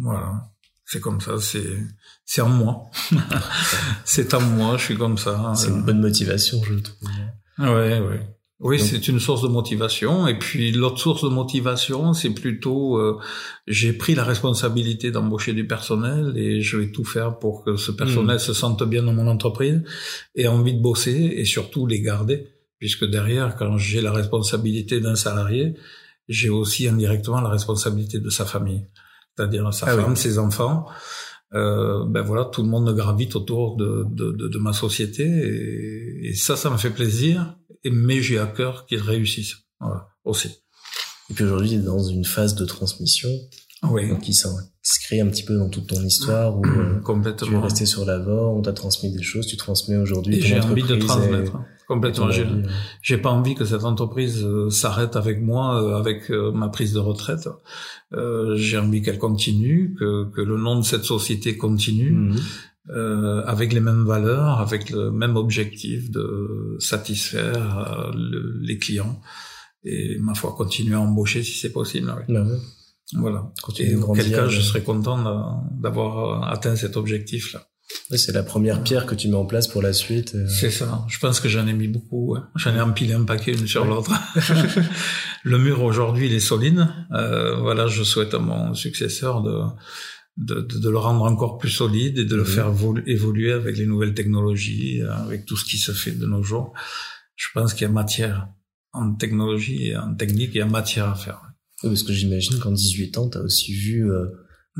Voilà. 0.00 0.50
C'est 0.86 1.00
comme 1.00 1.20
ça, 1.20 1.38
c'est 1.38 1.78
c'est 2.26 2.42
en 2.42 2.48
moi. 2.48 2.90
c'est 4.04 4.34
en 4.34 4.40
moi, 4.40 4.76
je 4.76 4.84
suis 4.84 4.96
comme 4.96 5.16
ça. 5.16 5.52
C'est 5.56 5.68
une 5.68 5.82
bonne 5.82 6.00
motivation, 6.00 6.62
je 6.62 6.74
trouve. 6.74 7.08
Ouais, 7.58 8.00
ouais. 8.00 8.36
Oui, 8.64 8.80
c'est 8.80 9.08
une 9.08 9.20
source 9.20 9.42
de 9.42 9.48
motivation. 9.48 10.26
Et 10.26 10.38
puis 10.38 10.72
l'autre 10.72 10.98
source 10.98 11.22
de 11.22 11.28
motivation, 11.28 12.14
c'est 12.14 12.30
plutôt 12.30 12.96
euh, 12.96 13.20
j'ai 13.66 13.92
pris 13.92 14.14
la 14.14 14.24
responsabilité 14.24 15.10
d'embaucher 15.10 15.52
du 15.52 15.66
personnel 15.66 16.32
et 16.34 16.62
je 16.62 16.78
vais 16.78 16.90
tout 16.90 17.04
faire 17.04 17.38
pour 17.38 17.62
que 17.62 17.76
ce 17.76 17.92
personnel 17.92 18.36
mm. 18.36 18.38
se 18.40 18.54
sente 18.54 18.82
bien 18.84 19.02
dans 19.02 19.12
mon 19.12 19.26
entreprise 19.26 19.82
et 20.34 20.48
envie 20.48 20.72
de 20.72 20.80
bosser 20.80 21.34
et 21.36 21.44
surtout 21.44 21.86
les 21.86 22.00
garder, 22.00 22.48
puisque 22.78 23.04
derrière, 23.04 23.54
quand 23.54 23.76
j'ai 23.76 24.00
la 24.00 24.12
responsabilité 24.12 24.98
d'un 24.98 25.14
salarié, 25.14 25.74
j'ai 26.30 26.48
aussi 26.48 26.88
indirectement 26.88 27.42
la 27.42 27.50
responsabilité 27.50 28.18
de 28.18 28.30
sa 28.30 28.46
famille, 28.46 28.86
c'est-à-dire 29.36 29.74
sa 29.74 29.88
ah 29.88 29.96
femme, 29.96 30.16
ses 30.16 30.38
enfants. 30.38 30.86
Euh, 31.54 32.04
ben 32.06 32.22
voilà, 32.22 32.46
tout 32.46 32.62
le 32.62 32.68
monde 32.68 32.92
gravite 32.96 33.36
autour 33.36 33.76
de, 33.76 34.04
de, 34.10 34.32
de, 34.32 34.48
de 34.48 34.58
ma 34.58 34.72
société 34.72 35.22
et, 35.24 36.28
et, 36.28 36.34
ça, 36.34 36.56
ça 36.56 36.68
me 36.68 36.76
fait 36.76 36.90
plaisir. 36.90 37.56
Et, 37.84 37.90
mais 37.90 38.22
j'ai 38.22 38.38
à 38.38 38.46
cœur 38.46 38.86
qu'ils 38.86 39.00
réussissent, 39.00 39.56
voilà, 39.78 40.08
aussi. 40.24 40.48
Et 41.30 41.34
puis 41.34 41.44
aujourd'hui, 41.44 41.76
dans 41.78 42.02
une 42.02 42.24
phase 42.24 42.54
de 42.54 42.64
transmission, 42.64 43.30
oui. 43.84 44.18
qui 44.20 44.34
s'inscrit 44.84 45.20
un 45.20 45.28
petit 45.28 45.42
peu 45.42 45.56
dans 45.56 45.70
toute 45.70 45.88
ton 45.88 46.00
histoire 46.02 46.58
où 46.58 46.64
euh, 46.64 47.00
Complètement. 47.04 47.48
tu 47.48 47.54
es 47.54 47.58
resté 47.58 47.86
sur 47.86 48.04
l'avant, 48.04 48.54
on 48.54 48.62
t'a 48.62 48.74
transmis 48.74 49.10
des 49.10 49.22
choses, 49.22 49.46
tu 49.46 49.56
transmets 49.56 49.96
aujourd'hui. 49.96 50.40
J'ai 50.40 50.60
envie 50.60 50.82
de 50.82 50.96
transmettre. 50.96 51.58
Complètement. 51.88 52.30
J'ai 53.02 53.18
pas 53.18 53.30
envie 53.30 53.54
que 53.54 53.64
cette 53.64 53.84
entreprise 53.84 54.42
euh, 54.44 54.70
s'arrête 54.70 55.16
avec 55.16 55.40
moi, 55.42 55.82
euh, 55.82 55.96
avec 55.96 56.30
ma 56.30 56.68
prise 56.68 56.92
de 56.92 56.98
retraite. 56.98 57.48
Euh, 58.12 58.56
J'ai 58.56 58.78
envie 58.78 59.02
qu'elle 59.02 59.18
continue, 59.18 59.94
que, 59.98 60.30
que, 60.30 60.40
le 60.40 60.56
nom 60.56 60.78
de 60.78 60.84
cette 60.84 61.04
société 61.04 61.56
continue, 61.56 62.12
mhm. 62.12 62.36
euh, 62.90 63.42
avec 63.44 63.72
les 63.72 63.80
mêmes 63.80 64.04
valeurs, 64.04 64.60
avec 64.60 64.90
le 64.90 65.10
même 65.10 65.36
objectif 65.36 66.10
de 66.10 66.76
satisfaire 66.78 68.12
les 68.14 68.78
clients 68.78 69.20
et 69.84 70.16
ma 70.18 70.34
foi 70.34 70.54
continuer 70.56 70.94
à 70.94 71.00
embaucher 71.00 71.42
si 71.42 71.58
c'est 71.58 71.72
possible. 71.72 72.14
Oui. 72.16 72.34
Bah 72.34 72.44
voilà. 73.12 73.52
Et 73.78 73.94
en 73.94 74.12
quel 74.12 74.30
cas, 74.30 74.48
je 74.48 74.60
serais 74.60 74.82
content 74.82 75.62
d'avoir 75.78 76.48
atteint 76.50 76.76
cet 76.76 76.96
objectif-là 76.96 77.68
c'est 78.16 78.32
la 78.32 78.42
première 78.42 78.82
pierre 78.82 79.06
que 79.06 79.14
tu 79.14 79.28
mets 79.28 79.36
en 79.36 79.44
place 79.44 79.68
pour 79.68 79.82
la 79.82 79.92
suite. 79.92 80.34
Euh. 80.34 80.48
C'est 80.48 80.70
ça. 80.70 81.04
Je 81.08 81.18
pense 81.18 81.40
que 81.40 81.48
j'en 81.48 81.66
ai 81.66 81.72
mis 81.72 81.88
beaucoup. 81.88 82.36
J'en 82.56 82.74
ai 82.74 82.80
empilé 82.80 83.14
un 83.14 83.24
paquet 83.24 83.52
une 83.52 83.66
sur 83.66 83.84
l'autre. 83.84 84.12
le 85.44 85.58
mur 85.58 85.82
aujourd'hui, 85.82 86.26
il 86.26 86.34
est 86.34 86.40
solide. 86.40 86.86
Euh, 87.12 87.56
voilà, 87.56 87.86
je 87.86 88.02
souhaite 88.02 88.34
à 88.34 88.38
mon 88.38 88.74
successeur 88.74 89.42
de, 89.42 89.60
de, 90.36 90.60
de, 90.60 90.90
le 90.90 90.98
rendre 90.98 91.24
encore 91.24 91.58
plus 91.58 91.70
solide 91.70 92.18
et 92.18 92.24
de 92.24 92.36
le 92.36 92.42
mhm. 92.42 92.48
faire 92.48 92.72
évoluer 93.06 93.52
avec 93.52 93.76
les 93.76 93.86
nouvelles 93.86 94.14
technologies, 94.14 95.02
avec 95.02 95.44
tout 95.44 95.56
ce 95.56 95.64
qui 95.64 95.78
se 95.78 95.92
fait 95.92 96.12
de 96.12 96.26
nos 96.26 96.42
jours. 96.42 96.72
Je 97.36 97.48
pense 97.54 97.74
qu'il 97.74 97.82
y 97.82 97.90
a 97.90 97.92
matière 97.92 98.48
en 98.92 99.14
technologie 99.14 99.88
et 99.88 99.96
en 99.96 100.14
technique, 100.14 100.50
il 100.54 100.58
y 100.58 100.62
a 100.62 100.66
matière 100.66 101.08
à 101.08 101.14
faire. 101.16 101.42
Parce 101.88 102.02
que 102.02 102.12
j'imagine 102.12 102.58
qu'en 102.58 102.72
18 102.72 103.18
ans, 103.18 103.28
tu 103.28 103.38
as 103.38 103.42
aussi 103.42 103.72
vu 103.72 104.10
euh, 104.10 104.26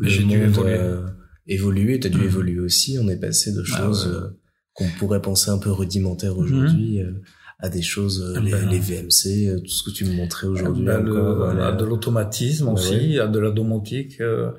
j'ai 0.02 0.24
dû 0.24 0.42
évoluer. 0.42 0.74
Euh, 0.74 1.06
évolué, 1.46 2.00
tu 2.00 2.06
as 2.06 2.10
dû 2.10 2.18
mhm. 2.18 2.24
évoluer 2.24 2.60
aussi. 2.60 2.98
On 3.00 3.08
est 3.08 3.18
passé 3.18 3.52
de 3.52 3.62
ah 3.62 3.78
choses 3.78 4.08
euh, 4.08 4.36
qu'on 4.72 4.88
pourrait 4.98 5.22
penser 5.22 5.50
un 5.50 5.58
peu 5.58 5.70
rudimentaires 5.70 6.36
aujourd'hui 6.36 6.98
mhm. 6.98 7.06
euh, 7.06 7.22
à 7.60 7.68
des 7.68 7.82
choses, 7.82 8.34
ah 8.36 8.40
les, 8.40 8.50
ben. 8.50 8.68
les, 8.68 8.78
VMC, 8.78 9.62
tout 9.62 9.70
ce 9.70 9.84
que 9.84 9.90
tu 9.90 10.04
me 10.04 10.14
montrais 10.14 10.48
aujourd'hui. 10.48 10.86
Ah 10.88 11.00
ben, 11.00 11.58
À 11.60 11.72
de 11.72 11.84
l'automatisme 11.84 12.66
ben 12.66 12.72
aussi, 12.72 13.18
à 13.18 13.28
de 13.28 13.38
la 13.38 13.50
domotique. 13.50 14.20
Euh, 14.20 14.50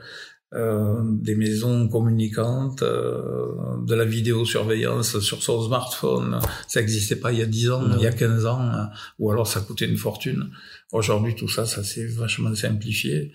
euh, 0.56 1.02
des 1.04 1.36
maisons 1.36 1.90
communicantes, 1.90 2.82
euh, 2.82 3.48
de 3.86 3.94
la 3.94 4.06
vidéosurveillance 4.06 5.20
sur 5.20 5.44
son 5.44 5.62
smartphone. 5.62 6.40
Ça 6.68 6.80
n'existait 6.80 7.18
pas 7.18 7.34
il 7.34 7.40
y 7.40 7.42
a 7.42 7.46
10 7.46 7.72
ans, 7.72 7.82
il 7.98 8.02
y 8.02 8.08
a 8.08 8.14
15 8.14 8.46
ans, 8.46 8.62
ou 9.20 9.32
alors 9.32 9.48
ça 9.48 9.60
coûtait 9.60 9.86
une 9.86 9.98
fortune. 9.98 10.52
Aujourd'hui, 10.92 11.36
tout 11.36 11.50
ça, 11.50 11.66
ça 11.66 11.84
s'est 11.84 12.06
vachement 12.06 12.54
simplifié. 12.56 13.34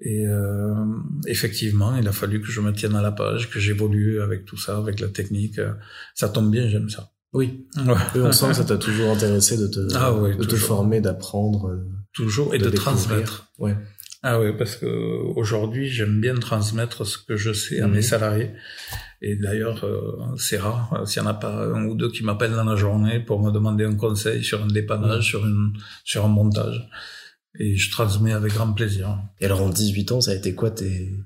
Et 0.00 0.26
euh, 0.26 0.74
effectivement, 1.26 1.96
il 1.96 2.06
a 2.08 2.12
fallu 2.12 2.40
que 2.40 2.48
je 2.48 2.60
me 2.60 2.72
tienne 2.72 2.94
à 2.94 3.02
la 3.02 3.12
page, 3.12 3.50
que 3.50 3.58
j'évolue 3.58 4.20
avec 4.20 4.44
tout 4.44 4.56
ça, 4.56 4.76
avec 4.76 5.00
la 5.00 5.08
technique. 5.08 5.60
Ça 6.14 6.28
tombe 6.28 6.50
bien, 6.50 6.68
j'aime 6.68 6.90
ça. 6.90 7.10
Oui. 7.32 7.66
Ouais. 7.76 7.94
on 8.14 8.32
sent 8.32 8.48
que 8.48 8.54
ça 8.54 8.64
t'a 8.64 8.76
toujours 8.76 9.10
intéressé 9.10 9.56
de 9.56 9.66
te, 9.66 9.80
ah 9.96 10.12
de 10.12 10.44
te 10.44 10.56
former, 10.56 11.00
d'apprendre. 11.00 11.68
Euh, 11.68 11.88
toujours 12.12 12.54
et 12.54 12.58
de, 12.58 12.70
transmettre. 12.70 13.48
Ouais. 13.58 13.76
Ah 14.26 14.40
oui, 14.40 14.52
parce 14.56 14.76
que 14.76 14.86
aujourd'hui, 15.36 15.88
j'aime 15.88 16.20
bien 16.20 16.34
transmettre 16.34 17.04
ce 17.04 17.18
que 17.18 17.36
je 17.36 17.52
sais 17.52 17.80
à 17.80 17.86
mes 17.86 17.96
mhm. 17.96 18.02
salariés. 18.02 18.50
Et 19.20 19.36
d'ailleurs, 19.36 19.84
euh, 19.84 20.34
c'est 20.38 20.56
rare 20.56 21.02
s'il 21.06 21.22
n'y 21.22 21.28
en 21.28 21.30
a 21.30 21.34
pas 21.34 21.66
un 21.66 21.84
ou 21.84 21.94
deux 21.94 22.10
qui 22.10 22.24
m'appellent 22.24 22.54
dans 22.54 22.64
la 22.64 22.76
journée 22.76 23.20
pour 23.20 23.42
me 23.42 23.50
demander 23.50 23.84
un 23.84 23.96
conseil 23.96 24.42
sur 24.42 24.62
un 24.62 24.66
dépannage, 24.66 25.16
mhm. 25.16 25.22
sur 25.22 25.46
une 25.46 25.72
sur 26.04 26.24
un 26.24 26.28
montage 26.28 26.88
et 27.58 27.76
je 27.76 27.90
transmets 27.90 28.32
avec 28.32 28.52
grand 28.52 28.72
plaisir. 28.72 29.18
Et 29.40 29.46
alors 29.46 29.62
en 29.62 29.68
18 29.68 30.12
ans, 30.12 30.20
ça 30.20 30.32
a 30.32 30.34
été 30.34 30.54
quoi 30.54 30.70
tes 30.70 31.16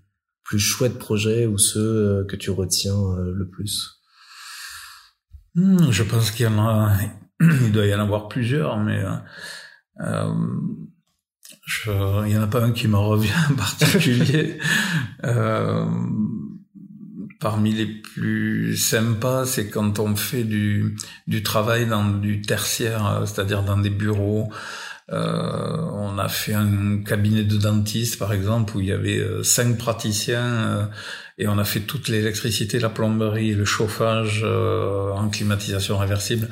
plus 0.44 0.58
chouettes 0.58 0.98
projets 0.98 1.46
ou 1.46 1.58
ceux 1.58 1.80
euh, 1.80 2.24
que 2.24 2.36
tu 2.36 2.50
retiens 2.50 2.96
euh, 2.96 3.32
le 3.34 3.48
plus? 3.48 4.00
Hmm, 5.54 5.90
Je 5.90 6.02
pense 6.02 6.30
qu'il 6.30 6.46
y 6.46 6.48
en 6.48 6.58
a, 6.58 6.96
il 7.40 7.72
doit 7.72 7.86
y 7.86 7.94
en 7.94 8.00
avoir 8.00 8.28
plusieurs, 8.28 8.78
mais 8.78 9.02
euh, 10.00 10.34
il 11.86 12.32
y 12.32 12.38
en 12.38 12.42
a 12.42 12.46
pas 12.46 12.62
un 12.62 12.72
qui 12.72 12.88
me 12.88 12.96
revient 12.96 13.30
en 13.50 13.54
particulier. 13.54 14.58
euh, 15.24 15.86
parmi 17.40 17.72
les 17.72 17.86
plus 17.86 18.76
sympas, 18.76 19.44
c'est 19.46 19.68
quand 19.68 19.98
on 19.98 20.16
fait 20.16 20.44
du, 20.44 20.96
du 21.26 21.42
travail 21.42 21.86
dans 21.86 22.04
du 22.04 22.40
tertiaire, 22.40 23.22
c'est-à-dire 23.26 23.62
dans 23.62 23.76
des 23.76 23.90
bureaux, 23.90 24.50
euh, 25.10 25.76
on 25.94 26.18
a 26.18 26.28
fait 26.28 26.52
un 26.52 26.98
cabinet 27.02 27.42
de 27.42 27.56
dentiste, 27.56 28.18
par 28.18 28.32
exemple, 28.32 28.76
où 28.76 28.80
il 28.80 28.86
y 28.86 28.92
avait 28.92 29.18
euh, 29.18 29.42
cinq 29.42 29.78
praticiens 29.78 30.44
euh, 30.44 30.84
et 31.38 31.48
on 31.48 31.56
a 31.56 31.64
fait 31.64 31.80
toute 31.80 32.08
l'électricité, 32.08 32.78
la 32.78 32.90
plomberie, 32.90 33.54
le 33.54 33.64
chauffage 33.64 34.44
en 34.44 35.28
climatisation 35.28 35.96
réversible. 35.96 36.48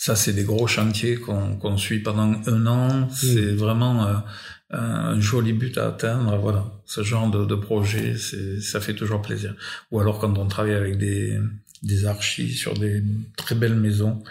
Ça, 0.00 0.16
c'est 0.16 0.32
des 0.32 0.44
gros 0.44 0.66
chantiers 0.66 1.16
qu'on 1.16 1.76
suit 1.76 1.98
pendant 1.98 2.40
un 2.46 2.66
an. 2.66 3.10
C'est 3.10 3.52
vraiment 3.52 4.22
un 4.70 5.20
joli 5.20 5.52
but 5.52 5.76
à 5.76 5.88
atteindre. 5.88 6.38
Voilà, 6.38 6.64
ce 6.86 7.02
genre 7.02 7.28
de, 7.30 7.44
de 7.44 7.54
projet, 7.56 8.14
ça 8.60 8.80
fait 8.80 8.94
toujours 8.94 9.20
plaisir. 9.20 9.54
Ou 9.90 10.00
alors 10.00 10.20
quand 10.20 10.38
on 10.38 10.46
travaille 10.46 10.74
avec 10.74 10.98
des, 10.98 11.36
des 11.82 12.06
archis 12.06 12.52
sur 12.52 12.74
des 12.74 13.02
très 13.36 13.54
belles 13.54 13.74
maisons. 13.74 14.22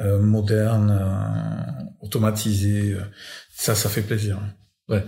Euh, 0.00 0.18
moderne, 0.18 0.96
euh, 0.98 1.82
automatisé. 2.00 2.94
Euh, 2.94 3.02
ça, 3.54 3.74
ça 3.74 3.90
fait 3.90 4.00
plaisir. 4.00 4.40
Ouais. 4.88 5.04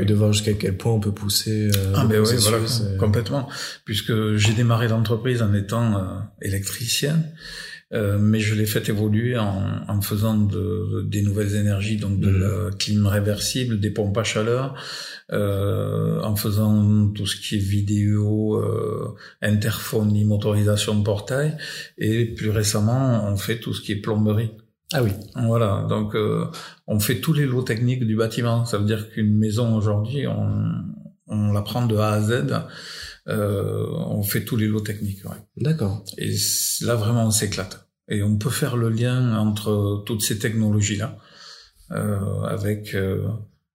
et 0.00 0.04
de 0.04 0.14
voir 0.14 0.32
jusqu'à 0.32 0.54
quel 0.54 0.76
point 0.76 0.92
on 0.92 0.98
peut 0.98 1.12
pousser. 1.12 1.70
ah 1.94 2.04
ben 2.04 2.20
oui, 2.20 2.34
voilà, 2.38 2.58
complètement. 2.98 3.48
Puisque 3.84 4.34
j'ai 4.34 4.54
démarré 4.54 4.88
l'entreprise 4.88 5.40
en 5.40 5.54
étant 5.54 6.28
électricien, 6.42 7.22
euh, 7.92 8.18
mais 8.18 8.40
je 8.40 8.54
l'ai 8.54 8.66
fait 8.66 8.88
évoluer 8.88 9.38
en, 9.38 9.82
en 9.88 10.00
faisant 10.00 10.36
de, 10.36 11.02
des 11.06 11.22
nouvelles 11.22 11.54
énergies, 11.54 11.96
donc 11.96 12.20
de 12.20 12.30
mmh. 12.30 12.38
la 12.38 12.70
clim 12.76 13.06
réversible, 13.06 13.80
des 13.80 13.90
pompes 13.90 14.18
à 14.18 14.24
chaleur, 14.24 14.74
euh, 15.32 16.20
en 16.22 16.36
faisant 16.36 17.08
tout 17.08 17.26
ce 17.26 17.36
qui 17.36 17.56
est 17.56 17.58
vidéo, 17.58 18.56
euh, 18.56 19.14
interphonie, 19.42 20.24
motorisation 20.24 20.98
de 20.98 21.02
portail, 21.02 21.56
et 21.96 22.26
plus 22.26 22.50
récemment, 22.50 23.26
on 23.26 23.36
fait 23.36 23.58
tout 23.58 23.72
ce 23.72 23.80
qui 23.80 23.92
est 23.92 24.00
plomberie. 24.00 24.50
Ah 24.94 25.02
oui. 25.02 25.10
Voilà, 25.34 25.86
donc 25.88 26.14
euh, 26.14 26.46
on 26.86 26.98
fait 26.98 27.20
tous 27.20 27.34
les 27.34 27.44
lots 27.44 27.62
techniques 27.62 28.06
du 28.06 28.16
bâtiment. 28.16 28.64
Ça 28.64 28.78
veut 28.78 28.86
dire 28.86 29.10
qu'une 29.10 29.36
maison 29.36 29.76
aujourd'hui, 29.76 30.26
on, 30.26 30.62
on 31.26 31.52
la 31.52 31.60
prend 31.60 31.84
de 31.84 31.94
A 31.96 32.12
à 32.12 32.20
Z. 32.22 32.46
Euh, 33.28 33.86
on 33.90 34.22
fait 34.22 34.44
tous 34.44 34.56
les 34.56 34.66
lots 34.66 34.80
techniques. 34.80 35.24
Ouais. 35.24 35.36
D'accord. 35.56 36.04
Et 36.16 36.34
là 36.82 36.94
vraiment 36.94 37.26
on 37.26 37.30
s'éclate. 37.30 37.88
Et 38.08 38.22
on 38.22 38.38
peut 38.38 38.50
faire 38.50 38.76
le 38.76 38.88
lien 38.88 39.36
entre 39.38 40.02
toutes 40.06 40.22
ces 40.22 40.38
technologies 40.38 40.96
là 40.96 41.18
euh, 41.90 42.42
avec 42.42 42.94
euh, 42.94 43.28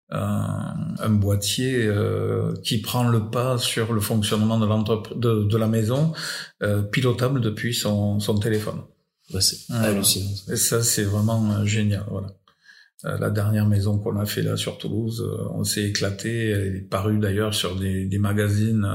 un, 0.10 0.96
un, 1.00 1.10
boîtier 1.10 1.86
euh, 1.86 2.54
qui 2.64 2.80
prend 2.80 3.08
le 3.08 3.30
pas 3.30 3.58
sur 3.58 3.94
le 3.94 4.02
fonctionnement 4.02 4.60
de 4.60 5.16
de, 5.16 5.44
de, 5.44 5.58
la 5.58 5.68
maison, 5.68 6.14
euh, 6.62 6.84
pilotable 6.84 7.42
depuis 7.42 7.74
son, 7.74 8.20
son 8.20 8.38
téléphone. 8.38 8.82
Ouais, 9.34 9.42
c'est 9.42 9.72
hallucinant. 9.74 10.30
Et 10.52 10.56
ça 10.56 10.84
c'est 10.84 11.04
vraiment 11.04 11.66
génial. 11.66 12.06
Voilà. 12.10 12.28
Euh, 13.06 13.18
la 13.18 13.30
dernière 13.30 13.68
maison 13.68 14.00
qu'on 14.00 14.18
a 14.18 14.26
fait 14.26 14.42
là 14.42 14.56
sur 14.56 14.78
Toulouse, 14.78 15.22
euh, 15.22 15.48
on 15.54 15.64
s'est 15.64 15.84
éclaté. 15.84 16.50
Elle 16.50 16.76
est 16.78 16.90
parue 16.90 17.20
d'ailleurs 17.20 17.54
sur 17.54 17.76
des, 17.78 18.06
des 18.06 18.18
magazines 18.18 18.88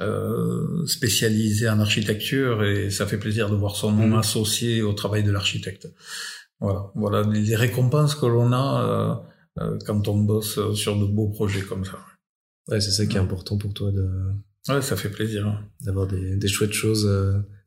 euh, 0.00 0.84
spécialisés 0.86 1.68
en 1.68 1.78
architecture 1.78 2.64
et 2.64 2.90
ça 2.90 3.06
fait 3.06 3.18
plaisir 3.18 3.48
de 3.48 3.54
voir 3.54 3.76
son 3.76 3.92
nom 3.92 4.08
mmh. 4.08 4.18
associé 4.18 4.82
au 4.82 4.92
travail 4.92 5.22
de 5.22 5.30
l'architecte. 5.30 5.88
Voilà, 6.60 6.90
voilà 6.96 7.22
les 7.22 7.54
récompenses 7.54 8.16
que 8.16 8.26
l'on 8.26 8.52
a 8.52 9.24
quand 9.86 10.08
on 10.08 10.18
bosse 10.18 10.74
sur 10.74 10.98
de 10.98 11.04
beaux 11.06 11.28
projets 11.28 11.62
comme 11.62 11.84
ça. 11.84 11.98
Ouais, 12.68 12.80
c'est 12.80 12.90
ça 12.90 13.06
qui 13.06 13.16
est 13.16 13.20
important 13.20 13.58
pour 13.58 13.72
toi 13.74 13.92
de. 13.92 14.08
Ouais, 14.68 14.82
ça 14.82 14.96
fait 14.96 15.08
plaisir. 15.08 15.62
D'avoir 15.80 16.08
des, 16.08 16.36
des 16.36 16.48
chouettes 16.48 16.72
choses, 16.72 17.08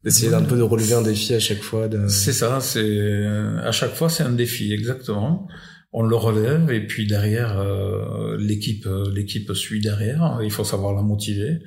d'essayer 0.04 0.34
un 0.34 0.44
peu 0.44 0.58
de 0.58 0.64
relever 0.64 0.94
un 0.94 1.02
défi 1.02 1.34
à 1.34 1.40
chaque 1.40 1.62
fois. 1.62 1.90
C'est 2.08 2.34
ça, 2.34 2.60
c'est 2.60 3.26
à 3.64 3.72
chaque 3.72 3.94
fois 3.94 4.10
c'est 4.10 4.24
un 4.24 4.32
défi, 4.32 4.74
exactement. 4.74 5.48
On 5.94 6.04
le 6.04 6.16
relève 6.16 6.72
et 6.72 6.88
puis 6.88 7.06
derrière 7.06 7.64
l'équipe 8.38 8.88
l'équipe 9.14 9.54
suit 9.54 9.82
derrière. 9.82 10.40
Il 10.42 10.52
faut 10.52 10.64
savoir 10.64 10.94
la 10.94 11.02
motiver 11.02 11.60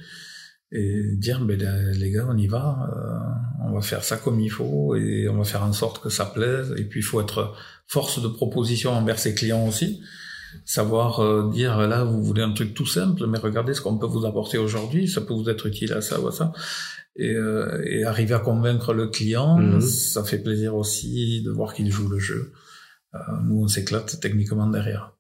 et 0.74 1.16
dire 1.16 1.44
ben, 1.44 1.56
les 1.92 2.10
gars 2.10 2.26
on 2.28 2.36
y 2.36 2.48
va 2.48 2.88
euh, 2.92 3.68
on 3.68 3.74
va 3.74 3.80
faire 3.80 4.02
ça 4.02 4.16
comme 4.16 4.40
il 4.40 4.50
faut 4.50 4.96
et 4.96 5.28
on 5.28 5.36
va 5.36 5.44
faire 5.44 5.62
en 5.62 5.72
sorte 5.72 6.02
que 6.02 6.08
ça 6.08 6.26
plaise 6.26 6.74
et 6.76 6.84
puis 6.84 7.00
il 7.00 7.04
faut 7.04 7.20
être 7.20 7.54
force 7.86 8.20
de 8.20 8.28
proposition 8.28 8.90
envers 8.90 9.18
ses 9.18 9.34
clients 9.34 9.66
aussi 9.66 10.02
savoir 10.64 11.20
euh, 11.20 11.50
dire 11.50 11.78
là 11.86 12.04
vous 12.04 12.22
voulez 12.22 12.42
un 12.42 12.52
truc 12.52 12.74
tout 12.74 12.86
simple 12.86 13.26
mais 13.26 13.38
regardez 13.38 13.74
ce 13.74 13.80
qu'on 13.80 13.98
peut 13.98 14.06
vous 14.06 14.24
apporter 14.26 14.58
aujourd'hui 14.58 15.08
ça 15.08 15.20
peut 15.20 15.34
vous 15.34 15.48
être 15.48 15.66
utile 15.66 15.92
à 15.92 16.00
ça 16.00 16.20
ou 16.20 16.28
à 16.28 16.32
ça. 16.32 16.52
Et, 17.16 17.30
euh, 17.30 17.80
et 17.86 18.02
arriver 18.04 18.34
à 18.34 18.40
convaincre 18.40 18.92
le 18.92 19.08
client 19.08 19.58
mhm. 19.58 19.80
ça 19.80 20.24
fait 20.24 20.38
plaisir 20.38 20.74
aussi 20.74 21.42
de 21.42 21.50
voir 21.50 21.74
qu'il 21.74 21.90
joue 21.90 22.08
le 22.08 22.18
jeu. 22.18 22.52
Nous 23.44 23.62
on 23.62 23.68
s'éclate 23.68 24.18
techniquement 24.20 24.66
derrière. 24.66 25.12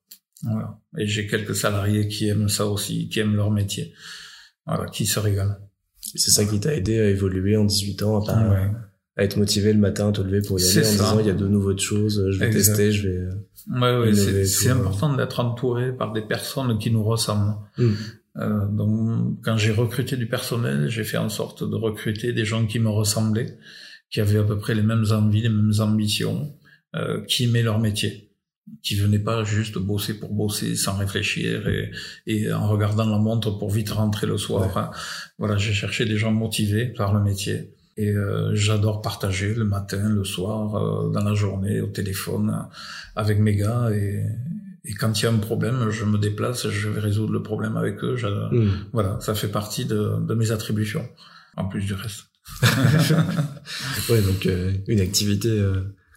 Voilà. 0.42 0.78
Et 0.98 1.06
j'ai 1.06 1.28
quelques 1.28 1.54
salariés 1.54 2.08
qui 2.08 2.28
aiment 2.28 2.48
ça 2.48 2.66
aussi 2.66 3.08
qui 3.08 3.20
aiment 3.20 3.36
leur 3.36 3.52
métier. 3.52 3.94
Voilà, 4.66 4.86
qui 4.86 5.06
se 5.06 5.20
régale. 5.20 5.60
C'est 6.16 6.30
ça 6.30 6.44
qui 6.44 6.60
t'a 6.60 6.74
aidé 6.74 6.98
à 7.00 7.08
évoluer 7.08 7.56
en 7.56 7.64
18 7.64 8.02
ans, 8.02 8.24
à, 8.26 8.70
à 9.16 9.24
être 9.24 9.36
motivé 9.36 9.72
le 9.72 9.78
matin, 9.78 10.08
à 10.08 10.12
te 10.12 10.20
lever 10.20 10.42
pour 10.42 10.58
y 10.58 10.64
aller 10.64 10.86
en 10.86 10.90
disant 10.90 11.20
il 11.20 11.26
y 11.26 11.30
a 11.30 11.34
de 11.34 11.46
nouvelles 11.46 11.78
choses, 11.78 12.30
je 12.30 12.38
vais 12.38 12.50
tester, 12.50 12.92
je 12.92 13.08
vais. 13.08 13.28
Ouais, 13.70 13.98
ouais, 13.98 14.44
c'est 14.44 14.70
important 14.70 15.14
d'être 15.14 15.40
entouré 15.40 15.92
par 15.92 16.12
des 16.12 16.22
personnes 16.22 16.78
qui 16.78 16.90
nous 16.90 17.04
ressemblent. 17.04 17.54
Hmm. 17.78 17.92
Euh, 18.36 18.66
donc, 18.66 19.38
quand 19.44 19.56
j'ai 19.56 19.70
recruté 19.70 20.16
du 20.16 20.26
personnel, 20.26 20.88
j'ai 20.88 21.04
fait 21.04 21.18
en 21.18 21.28
sorte 21.28 21.68
de 21.68 21.76
recruter 21.76 22.32
des 22.32 22.44
gens 22.44 22.66
qui 22.66 22.80
me 22.80 22.88
ressemblaient, 22.88 23.56
qui 24.10 24.20
avaient 24.20 24.38
à 24.38 24.42
peu 24.42 24.58
près 24.58 24.74
les 24.74 24.82
mêmes 24.82 25.04
envies, 25.12 25.42
les 25.42 25.48
mêmes 25.48 25.72
ambitions, 25.78 26.52
euh, 26.96 27.22
qui 27.26 27.44
aimaient 27.44 27.62
leur 27.62 27.78
métier 27.78 28.30
qui 28.82 28.94
venait 28.94 29.18
pas 29.18 29.44
juste 29.44 29.78
bosser 29.78 30.18
pour 30.18 30.32
bosser 30.32 30.74
sans 30.74 30.96
réfléchir 30.96 31.68
et, 31.68 31.90
et 32.26 32.52
en 32.52 32.68
regardant 32.68 33.08
la 33.08 33.18
montre 33.18 33.50
pour 33.58 33.70
vite 33.70 33.90
rentrer 33.90 34.26
le 34.26 34.38
soir. 34.38 34.90
Voilà, 35.38 35.56
j'ai 35.56 35.72
cherché 35.72 36.04
des 36.04 36.16
gens 36.16 36.32
motivés 36.32 36.86
par 36.86 37.12
le 37.12 37.22
métier. 37.22 37.74
Et 37.96 38.10
euh, 38.10 38.54
j'adore 38.54 39.02
partager 39.02 39.54
le 39.54 39.64
matin, 39.64 40.08
le 40.08 40.24
soir, 40.24 40.74
euh, 40.74 41.10
dans 41.10 41.22
la 41.22 41.34
journée, 41.34 41.80
au 41.80 41.86
téléphone, 41.86 42.66
avec 43.14 43.38
mes 43.38 43.54
gars. 43.54 43.90
Et, 43.92 44.24
et 44.84 44.94
quand 44.94 45.20
il 45.20 45.24
y 45.24 45.28
a 45.28 45.30
un 45.30 45.38
problème, 45.38 45.90
je 45.90 46.04
me 46.04 46.18
déplace, 46.18 46.68
je 46.68 46.88
vais 46.88 47.00
résoudre 47.00 47.32
le 47.32 47.42
problème 47.42 47.76
avec 47.76 48.02
eux. 48.02 48.16
Hmm. 48.50 48.70
Voilà, 48.92 49.18
ça 49.20 49.34
fait 49.34 49.48
partie 49.48 49.84
de, 49.84 50.16
de, 50.20 50.34
mes 50.34 50.50
attributions, 50.50 51.08
en 51.56 51.66
plus 51.66 51.84
du 51.84 51.94
reste. 51.94 52.26
ouais, 54.10 54.20
donc 54.20 54.46
euh, 54.46 54.72
une 54.88 55.00
activité 55.00 55.50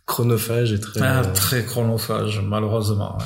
chronophage 0.06 0.74
et 0.74 0.80
très... 0.80 1.02
Ah, 1.04 1.22
très 1.22 1.64
chronophage, 1.64 2.42
malheureusement. 2.44 3.18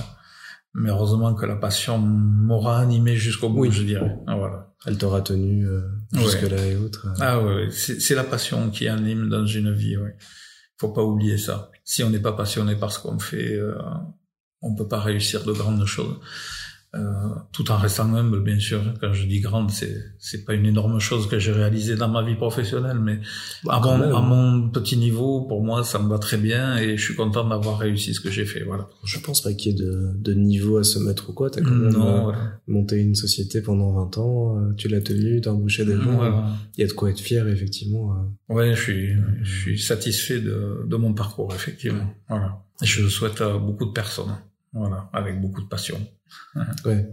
Mais 0.73 0.89
heureusement 0.89 1.33
que 1.33 1.45
la 1.45 1.55
passion 1.55 1.97
m'aura 1.97 2.79
animé 2.79 3.15
jusqu'au 3.15 3.49
bout, 3.49 3.69
je 3.71 3.83
dirais. 3.83 4.17
Ah, 4.27 4.35
voilà. 4.35 4.73
Elle 4.85 4.97
t'aura 4.97 5.21
tenu 5.21 5.65
euh, 5.65 5.81
jusque-là 6.13 6.65
et 6.65 6.75
autres. 6.75 7.07
Euh. 7.07 7.13
Ah 7.19 7.39
oui, 7.39 7.71
c'est 7.71 8.15
la 8.15 8.23
passion 8.23 8.69
qui 8.69 8.87
anime 8.87 9.29
dans 9.29 9.45
une 9.45 9.73
vie, 9.73 9.97
oui. 9.97 10.09
Faut 10.77 10.89
pas 10.89 11.03
oublier 11.03 11.37
ça. 11.37 11.71
Si 11.83 12.03
on 12.03 12.09
n'est 12.09 12.19
pas 12.19 12.33
passionné 12.33 12.75
par 12.75 12.91
ce 12.91 12.99
qu'on 12.99 13.19
fait, 13.19 13.53
euh, 13.53 13.75
on 14.61 14.75
peut 14.75 14.87
pas 14.87 14.99
réussir 14.99 15.43
de 15.43 15.53
grandes 15.53 15.85
choses. 15.85 16.17
Euh, 16.93 17.29
tout 17.53 17.71
en 17.71 17.77
restant 17.77 18.13
humble, 18.13 18.43
bien 18.43 18.59
sûr. 18.59 18.81
Quand 18.99 19.13
je 19.13 19.25
dis 19.25 19.39
grande, 19.39 19.71
c'est 19.71 19.95
c'est 20.19 20.43
pas 20.43 20.53
une 20.55 20.65
énorme 20.65 20.99
chose 20.99 21.29
que 21.29 21.39
j'ai 21.39 21.53
réalisée 21.53 21.95
dans 21.95 22.09
ma 22.09 22.21
vie 22.21 22.35
professionnelle, 22.35 22.99
mais 22.99 23.21
bah, 23.63 23.75
à, 23.75 23.79
mon, 23.79 24.13
à 24.13 24.21
mon 24.21 24.69
petit 24.69 24.97
niveau, 24.97 25.43
pour 25.43 25.63
moi, 25.63 25.85
ça 25.85 25.99
me 25.99 26.09
va 26.09 26.19
très 26.19 26.35
bien 26.35 26.75
et 26.77 26.97
je 26.97 27.01
suis 27.01 27.15
content 27.15 27.47
d'avoir 27.47 27.77
réussi 27.79 28.13
ce 28.13 28.19
que 28.19 28.29
j'ai 28.29 28.45
fait. 28.45 28.63
Voilà. 28.63 28.89
Je 29.05 29.19
pense 29.19 29.39
pas 29.41 29.53
qu'il 29.53 29.71
y 29.71 29.75
ait 29.75 29.85
de, 29.85 30.11
de 30.15 30.33
niveau 30.33 30.79
à 30.79 30.83
se 30.83 30.99
mettre 30.99 31.29
ou 31.29 31.33
quoi. 31.33 31.49
T'as 31.49 31.61
quand 31.61 31.71
même 31.71 31.95
euh, 31.95 32.33
monté 32.67 32.97
une 32.97 33.15
société 33.15 33.61
pendant 33.61 33.93
20 33.93 34.17
ans, 34.17 34.57
euh, 34.57 34.73
tu 34.75 34.89
l'as 34.89 34.99
tenue, 34.99 35.39
t'as 35.39 35.51
embauché 35.51 35.85
des 35.85 35.95
gens. 35.95 36.43
Il 36.75 36.81
y 36.81 36.83
a 36.83 36.87
de 36.87 36.93
quoi 36.93 37.09
être 37.09 37.21
fier, 37.21 37.47
effectivement. 37.47 38.15
Ouais, 38.49 38.75
je 38.75 38.81
suis 38.81 39.13
je 39.43 39.59
suis 39.61 39.79
satisfait 39.79 40.41
de 40.41 40.85
de 40.85 40.95
mon 40.97 41.13
parcours, 41.13 41.53
effectivement. 41.55 42.13
Voilà. 42.27 42.61
Je 42.81 43.01
le 43.01 43.09
souhaite 43.09 43.39
à 43.39 43.57
beaucoup 43.57 43.85
de 43.85 43.91
personnes. 43.91 44.35
Voilà, 44.73 45.09
avec 45.13 45.39
beaucoup 45.41 45.61
de 45.61 45.67
passion. 45.67 45.99
Ouais, 46.85 47.09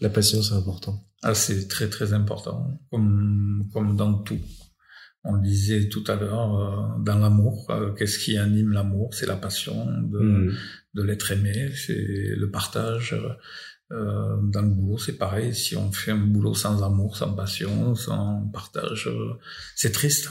la 0.00 0.10
passion 0.10 0.42
c'est 0.42 0.54
important. 0.54 1.04
Ah, 1.22 1.34
c'est 1.34 1.68
très 1.68 1.88
très 1.88 2.12
important, 2.12 2.80
comme 2.90 3.68
comme 3.72 3.96
dans 3.96 4.14
tout. 4.14 4.40
On 5.24 5.34
le 5.34 5.42
disait 5.42 5.88
tout 5.88 6.02
à 6.08 6.16
l'heure, 6.16 6.58
euh, 6.58 7.02
dans 7.02 7.18
l'amour, 7.18 7.70
euh, 7.70 7.92
qu'est-ce 7.92 8.18
qui 8.18 8.36
anime 8.36 8.72
l'amour? 8.72 9.14
C'est 9.14 9.26
la 9.26 9.36
passion 9.36 9.86
de, 10.02 10.18
mm. 10.18 10.52
de 10.94 11.02
l'être 11.02 11.30
aimé, 11.30 11.70
c'est 11.76 11.94
le 11.94 12.50
partage. 12.50 13.14
Euh, 13.92 14.36
dans 14.42 14.62
le 14.62 14.68
boulot, 14.68 14.98
c'est 14.98 15.18
pareil. 15.18 15.54
Si 15.54 15.76
on 15.76 15.92
fait 15.92 16.10
un 16.10 16.16
boulot 16.16 16.54
sans 16.54 16.82
amour, 16.82 17.16
sans 17.16 17.34
passion, 17.34 17.94
sans 17.94 18.48
partage, 18.52 19.08
c'est 19.76 19.92
triste. 19.92 20.30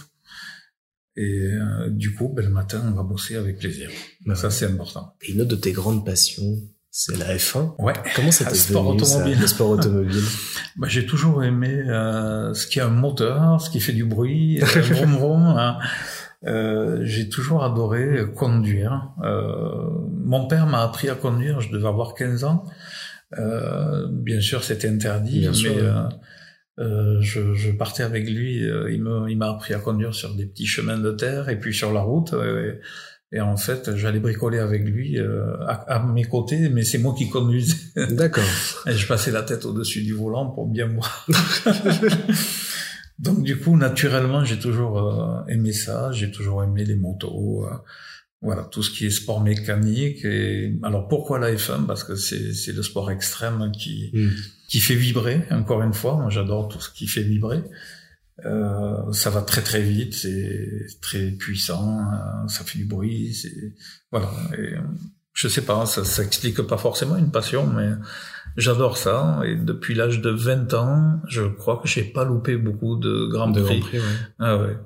Et 1.15 1.51
du 1.89 2.15
coup, 2.15 2.29
ben, 2.29 2.45
le 2.45 2.51
matin, 2.51 2.81
on 2.85 2.91
va 2.91 3.03
bosser 3.03 3.35
avec 3.35 3.59
plaisir. 3.59 3.89
Ça, 4.33 4.49
c'est 4.49 4.65
important. 4.65 5.15
Et 5.21 5.33
une 5.33 5.41
autre 5.41 5.51
de 5.51 5.55
tes 5.55 5.73
grandes 5.73 6.05
passions, 6.05 6.57
c'est 6.91 7.17
la 7.17 7.35
F1. 7.35 7.73
Ouais. 7.79 7.93
Comment 8.15 8.31
ça 8.31 8.45
t'est 8.49 8.55
sport 8.55 8.87
automobile. 8.87 9.39
le 9.39 9.47
sport 9.47 9.69
automobile? 9.69 10.23
Bah, 10.77 10.87
J'ai 10.89 11.05
toujours 11.05 11.43
aimé 11.43 11.83
euh, 11.87 12.53
ce 12.53 12.67
qui 12.67 12.79
a 12.79 12.85
un 12.85 12.89
moteur, 12.89 13.59
ce 13.59 13.69
qui 13.69 13.79
fait 13.79 13.93
du 13.93 14.05
bruit, 14.05 14.61
euh, 14.61 14.65
vroom 14.81 15.15
vroom. 15.15 15.45
Hein. 15.45 15.79
Euh, 16.45 16.99
j'ai 17.03 17.29
toujours 17.29 17.63
adoré 17.63 18.25
conduire. 18.35 19.09
Euh, 19.23 19.89
mon 20.23 20.47
père 20.47 20.67
m'a 20.67 20.81
appris 20.81 21.09
à 21.09 21.15
conduire, 21.15 21.61
je 21.61 21.71
devais 21.71 21.87
avoir 21.87 22.13
15 22.13 22.43
ans. 22.43 22.65
Euh, 23.37 24.07
bien 24.09 24.41
sûr, 24.41 24.63
c'était 24.63 24.89
interdit, 24.89 25.39
bien 25.39 25.51
mais 25.51 25.55
sûr, 25.55 26.09
euh, 26.79 27.17
je, 27.21 27.53
je, 27.53 27.71
partais 27.71 28.03
avec 28.03 28.29
lui. 28.29 28.63
Euh, 28.63 28.91
il 28.91 29.03
me, 29.03 29.29
il 29.29 29.37
m'a 29.37 29.49
appris 29.49 29.73
à 29.73 29.79
conduire 29.79 30.15
sur 30.15 30.33
des 30.35 30.45
petits 30.45 30.65
chemins 30.65 30.97
de 30.97 31.11
terre 31.11 31.49
et 31.49 31.59
puis 31.59 31.73
sur 31.73 31.93
la 31.93 32.01
route. 32.01 32.33
Et, 33.31 33.39
en 33.39 33.55
fait, 33.57 33.95
j'allais 33.95 34.19
bricoler 34.19 34.59
avec 34.59 34.83
lui 34.83 35.17
à, 35.67 36.05
mes 36.13 36.25
côtés, 36.25 36.69
mais 36.69 36.83
c'est 36.83 36.97
moi 36.97 37.15
qui 37.17 37.29
conduisais. 37.29 37.75
D'accord. 38.11 38.43
et 38.87 38.93
je 38.93 39.07
passais 39.07 39.31
la 39.31 39.43
tête 39.43 39.65
au-dessus 39.65 40.01
du 40.01 40.13
volant 40.13 40.47
pour 40.47 40.67
bien 40.67 40.87
voir. 40.87 41.27
Donc 43.19 43.43
du 43.43 43.57
coup, 43.57 43.77
naturellement, 43.77 44.43
j'ai 44.43 44.57
toujours 44.57 45.45
aimé 45.47 45.71
ça. 45.73 46.11
J'ai 46.11 46.31
toujours 46.31 46.63
aimé 46.63 46.83
les 46.83 46.95
motos. 46.95 47.67
voilà, 48.41 48.63
tout 48.63 48.81
ce 48.81 48.89
qui 48.89 49.05
est 49.05 49.11
sport 49.11 49.41
mécanique. 49.41 50.25
Et 50.25 50.77
alors 50.83 51.07
pourquoi 51.07 51.37
la 51.39 51.53
F1 51.53 51.85
Parce 51.85 52.03
que 52.03 52.15
c'est, 52.15 52.53
c'est 52.53 52.73
le 52.73 52.81
sport 52.81 53.11
extrême 53.11 53.71
qui 53.71 54.11
hmm 54.13 54.29
qui 54.71 54.79
fait 54.79 54.95
vibrer, 54.95 55.41
encore 55.51 55.83
une 55.83 55.93
fois. 55.93 56.15
Moi, 56.15 56.29
j'adore 56.29 56.69
tout 56.69 56.79
ce 56.79 56.89
qui 56.89 57.05
fait 57.05 57.23
vibrer. 57.23 57.61
Euh, 58.45 59.11
ça 59.13 59.29
va 59.29 59.41
très 59.41 59.61
très 59.61 59.81
vite, 59.81 60.13
c'est 60.13 60.87
très 61.01 61.31
puissant, 61.31 61.99
euh, 61.99 62.47
ça 62.47 62.63
fait 62.63 62.79
du 62.79 62.85
bruit, 62.85 63.33
c'est 63.33 63.75
voilà. 64.11 64.31
Et, 64.57 64.75
je 65.33 65.47
sais 65.47 65.61
pas, 65.61 65.85
ça 65.85 66.03
s'explique 66.03 66.61
pas 66.63 66.77
forcément 66.77 67.15
une 67.15 67.31
passion, 67.31 67.65
mais 67.67 67.91
j'adore 68.57 68.97
ça. 68.97 69.41
Et 69.45 69.55
depuis 69.55 69.95
l'âge 69.95 70.19
de 70.19 70.29
20 70.29 70.73
ans, 70.73 71.21
je 71.27 71.43
crois 71.43 71.77
que 71.77 71.87
j'ai 71.87 72.03
pas 72.03 72.25
loupé 72.25 72.57
beaucoup 72.57 72.97
de 72.97 73.27
grands 73.27 73.51
prix. 73.51 73.79
prix 73.79 73.99
ouais. 73.99 74.05
Ah 74.39 74.57
ouais. 74.57 74.77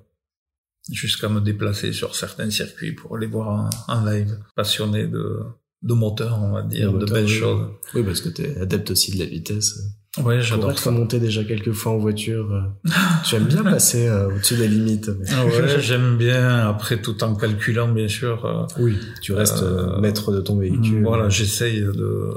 Jusqu'à 0.91 1.29
me 1.29 1.41
déplacer 1.41 1.93
sur 1.93 2.15
certains 2.15 2.51
circuits 2.51 2.91
pour 2.91 3.15
aller 3.15 3.25
voir 3.25 3.69
un 3.87 4.05
live. 4.05 4.37
Passionné 4.55 5.07
de 5.07 5.39
de 5.85 5.93
moteur, 5.93 6.41
on 6.41 6.51
va 6.51 6.63
dire, 6.63 6.91
de, 6.91 7.05
belles 7.05 7.27
choses. 7.27 7.69
Oui, 7.93 8.03
parce 8.03 8.19
que 8.19 8.29
tu 8.29 8.41
es 8.41 8.57
adepte 8.57 8.91
aussi 8.91 9.11
de 9.11 9.19
la 9.19 9.25
vitesse. 9.25 9.79
Ouais, 10.23 10.41
j'adore 10.41 10.77
ça. 10.79 10.91
monter 10.91 11.19
déjà 11.19 11.43
quelques 11.43 11.73
fois 11.73 11.91
en 11.91 11.97
voiture. 11.97 12.51
Euh, 12.53 12.89
tu 13.25 13.35
aimes 13.35 13.45
bien 13.45 13.63
passer 13.63 14.07
euh, 14.07 14.27
au-dessus 14.27 14.55
des 14.55 14.67
limites. 14.67 15.11
Ah 15.31 15.45
ouais, 15.45 15.79
j'aime 15.79 16.17
bien. 16.17 16.67
Après, 16.69 17.01
tout 17.01 17.21
en 17.23 17.35
calculant, 17.35 17.89
bien 17.89 18.07
sûr. 18.07 18.45
Euh, 18.45 18.65
oui, 18.79 18.97
tu 19.21 19.33
restes 19.33 19.63
maître 19.99 20.31
de 20.31 20.39
ton 20.39 20.57
véhicule. 20.57 21.03
Voilà, 21.03 21.29
j'essaye 21.29 21.81
de 21.81 22.31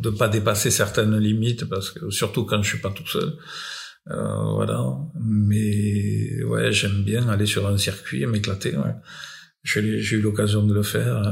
de 0.00 0.10
pas 0.10 0.28
dépasser 0.28 0.70
certaines 0.70 1.16
limites 1.18 1.66
parce 1.66 1.90
que 1.90 2.08
surtout 2.10 2.44
quand 2.44 2.62
je 2.62 2.68
suis 2.68 2.78
pas 2.78 2.90
tout 2.90 3.06
seul. 3.06 3.34
voilà. 4.06 4.82
Mais 5.22 6.42
ouais, 6.44 6.72
j'aime 6.72 7.02
bien 7.04 7.28
aller 7.28 7.46
sur 7.46 7.66
un 7.66 7.76
circuit 7.76 8.22
et 8.22 8.26
m'éclater. 8.26 8.76
Ouais. 8.76 8.94
J'ai 9.62 9.82
eu 9.82 10.22
l'occasion 10.22 10.62
de 10.62 10.72
le 10.72 10.82
faire 10.82 11.22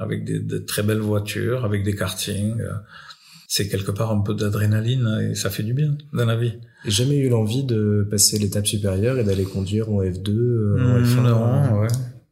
avec 0.00 0.24
des, 0.24 0.38
de 0.38 0.58
très 0.58 0.84
belles 0.84 1.00
voitures, 1.00 1.64
avec 1.64 1.82
des 1.82 1.96
kartings. 1.96 2.62
Euh. 3.52 3.64
c'est 3.64 3.68
quelque 3.68 3.90
part 3.90 4.10
un 4.10 4.20
peu 4.20 4.34
d'adrénaline 4.34 5.30
et 5.30 5.34
ça 5.34 5.50
fait 5.50 5.62
du 5.62 5.74
bien 5.74 5.96
dans 6.12 6.24
la 6.24 6.36
vie. 6.36 6.54
J'ai 6.84 7.04
jamais 7.04 7.18
eu 7.18 7.28
l'envie 7.28 7.64
de 7.64 8.06
passer 8.10 8.38
l'étape 8.38 8.66
supérieure 8.66 9.18
et 9.18 9.24
d'aller 9.24 9.44
conduire 9.44 9.90
en 9.90 10.02
F2, 10.02 10.30
euh, 10.30 10.76
en 10.80 11.02
F1. 11.02 11.22
Non, 11.22 11.80
ouais. 11.80 11.88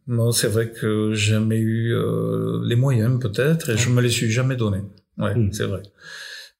Non, 0.06 0.32
c'est 0.32 0.48
vrai 0.48 0.70
que 0.72 1.12
j'ai 1.12 1.32
jamais 1.32 1.58
eu 1.58 1.94
les 2.64 2.76
moyens 2.76 3.20
peut-être 3.20 3.70
et 3.70 3.76
je 3.76 3.90
me 3.90 4.00
les 4.00 4.08
suis 4.08 4.30
jamais 4.30 4.56
donnés. 4.56 4.82
Ouais, 5.18 5.34
mm. 5.34 5.52
c'est 5.52 5.66
vrai. 5.66 5.82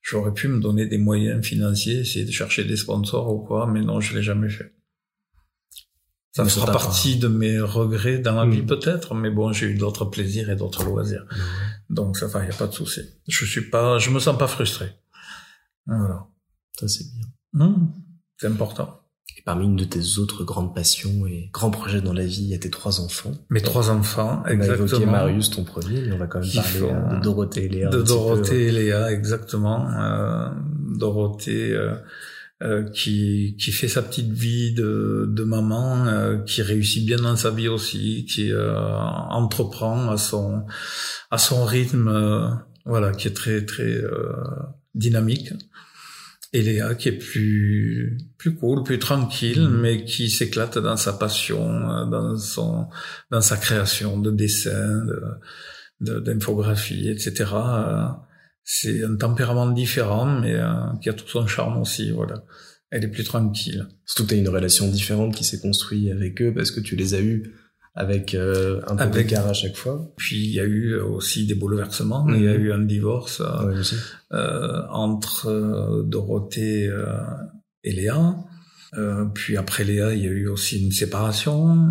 J'aurais 0.03 0.33
pu 0.33 0.49
me 0.49 0.61
donner 0.61 0.87
des 0.87 0.99
moyens 0.99 1.45
financiers, 1.45 2.01
essayer 2.01 2.25
de 2.25 2.31
chercher 2.31 2.65
des 2.65 2.77
sponsors 2.77 3.33
ou 3.35 3.41
quoi, 3.41 3.67
mais 3.67 3.83
non, 3.83 4.01
je 4.01 4.17
l'ai 4.17 4.23
jamais 4.23 4.49
fait. 4.49 4.73
Ça 6.33 6.45
fera 6.45 6.71
partie 6.71 7.17
de 7.17 7.27
mes 7.27 7.59
regrets 7.59 8.19
dans 8.19 8.37
la 8.37 8.49
vie 8.49 8.63
mm. 8.63 8.67
peut-être, 8.67 9.15
mais 9.15 9.31
bon, 9.31 9.53
j'ai 9.53 9.67
eu 9.67 9.75
d'autres 9.75 10.05
plaisirs 10.05 10.49
et 10.49 10.57
d'autres 10.57 10.85
loisirs. 10.85 11.27
Donc 11.89 12.17
ça 12.17 12.29
va, 12.29 12.45
y 12.45 12.49
a 12.49 12.55
pas 12.55 12.69
de 12.69 12.73
souci. 12.73 13.01
Je 13.27 13.45
suis 13.45 13.69
pas, 13.69 13.99
je 13.99 14.11
me 14.11 14.21
sens 14.21 14.39
pas 14.39 14.47
frustré. 14.47 14.93
Voilà. 15.87 16.27
Ça 16.79 16.87
c'est 16.87 17.05
bien. 17.13 17.27
Mm. 17.53 17.93
C'est 18.39 18.47
important. 18.47 19.01
Et 19.37 19.43
parmi 19.43 19.65
une 19.65 19.77
de 19.77 19.85
tes 19.85 20.19
autres 20.19 20.45
grandes 20.45 20.75
passions 20.75 21.27
et 21.27 21.51
grands 21.53 21.71
projets 21.71 22.01
dans 22.01 22.13
la 22.13 22.25
vie, 22.25 22.43
il 22.43 22.49
y 22.49 22.55
a 22.55 22.59
tes 22.59 22.71
trois 22.71 23.01
enfants. 23.01 23.33
Mes 23.49 23.61
trois 23.61 23.91
enfants, 23.91 24.45
exactement. 24.47 24.79
On 24.79 24.83
a 24.83 24.87
évoqué 24.87 25.07
Marius, 25.07 25.51
ton 25.51 25.65
premier, 25.65 26.03
mais 26.03 26.13
on 26.13 26.19
va 26.19 26.27
quand 26.27 26.41
même 26.41 26.51
parler 26.53 26.83
euh, 26.83 27.17
de 27.17 27.23
Dorothée 27.23 27.65
et 27.65 27.69
Léa. 27.69 27.89
De 27.89 28.03
Dorothée 28.03 28.67
et 28.67 28.71
Léa, 28.71 29.13
exactement. 29.13 29.89
Euh, 29.91 30.51
Dorothée 30.97 31.73
euh, 31.73 31.97
euh, 32.63 32.89
qui 32.91 33.57
qui 33.59 33.73
fait 33.73 33.89
sa 33.89 34.03
petite 34.03 34.31
vie 34.33 34.73
de, 34.73 35.27
de 35.29 35.45
maman, 35.45 36.07
euh, 36.07 36.39
qui 36.39 36.63
réussit 36.63 37.05
bien 37.07 37.19
dans 37.19 37.37
sa 37.37 37.51
vie 37.51 37.69
aussi, 37.69 38.27
qui 38.27 38.53
entreprend 38.55 40.11
à 40.11 40.17
son 40.17 40.65
à 41.31 41.39
son 41.39 41.65
rythme, 41.65 42.61
voilà, 42.85 43.13
qui 43.13 43.29
est 43.29 43.35
très 43.35 43.65
très 43.65 44.03
dynamique 44.95 45.53
et 46.53 46.63
Léa 46.63 46.95
qui 46.95 47.09
est 47.09 47.19
plus 47.19 48.19
plus 48.37 48.55
cool, 48.55 48.83
plus 48.83 48.99
tranquille, 48.99 49.63
mhm. 49.63 49.81
mais 49.81 50.05
qui 50.05 50.31
s'éclate 50.31 50.79
dans 50.79 50.97
sa 50.97 51.13
passion, 51.13 51.91
euh, 51.91 52.07
dans 52.07 52.37
son 52.37 52.89
dans 53.31 53.41
sa 53.41 53.57
création 53.57 54.19
de 54.19 54.31
dessins, 54.31 55.05
de 56.01 56.19
d'infographie, 56.21 57.11
etc. 57.11 57.45
C'est 58.65 59.05
un 59.05 59.17
tempérament 59.17 59.71
différent, 59.71 60.27
mais 60.27 60.55
euh, 60.55 60.71
qui 61.03 61.09
a 61.09 61.13
tout 61.13 61.27
son 61.27 61.47
charme 61.47 61.79
aussi. 61.81 62.11
Voilà, 62.11 62.45
elle 62.91 63.05
est 63.05 63.09
plus 63.09 63.25
tranquille. 63.25 63.87
Surtout 64.05 64.27
que 64.27 64.35
as 64.35 64.39
une 64.39 64.49
relation 64.49 64.89
différente 64.89 65.35
qui 65.35 65.45
s'est 65.45 65.61
construite 65.61 66.11
avec 66.11 66.41
eux 66.43 66.53
parce 66.55 66.71
que 66.71 66.81
tu 66.81 66.97
les 66.97 67.15
as 67.15 67.21
eus 67.21 67.55
avec 67.95 68.35
euh, 68.35 68.81
un 68.87 68.97
peu 68.97 69.11
d'écart 69.11 69.47
à 69.47 69.53
chaque 69.53 69.77
fois. 69.77 70.13
Puis 70.17 70.39
il 70.39 70.53
y 70.53 70.61
a 70.61 70.65
eu 70.65 70.95
aussi 70.97 71.47
des 71.47 71.55
bouleversements. 71.55 72.27
Il 72.29 72.43
y 72.43 72.49
a 72.49 72.57
mhm. 72.57 72.65
eu 72.65 72.73
un 72.73 72.81
divorce 72.81 73.41
euh, 73.41 73.83
euh, 74.33 74.83
entre 74.91 76.03
Dorothée 76.07 76.91
et 77.85 77.93
Léa. 77.93 78.37
puis 79.35 79.57
après 79.57 79.85
Léa, 79.85 80.15
il 80.15 80.23
y 80.23 80.29
a 80.29 80.31
eu 80.31 80.49
aussi 80.49 80.85
une 80.85 80.93
séparation. 80.93 81.89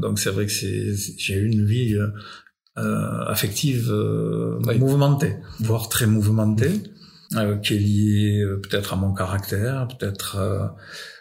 donc 0.00 0.18
c'est 0.18 0.30
vrai 0.30 0.46
que 0.46 0.52
j'ai 0.52 1.34
eu 1.34 1.46
une 1.46 1.64
vie 1.66 1.96
affective 2.76 3.90
mouvementée, 4.78 5.36
voire 5.60 5.88
très 5.88 6.06
mouvementée, 6.06 6.82
qui 7.62 7.74
est 7.74 7.78
liée 7.78 8.44
peut-être 8.62 8.92
à 8.92 8.96
mon 8.96 9.14
caractère, 9.14 9.88
peut-être 9.88 10.36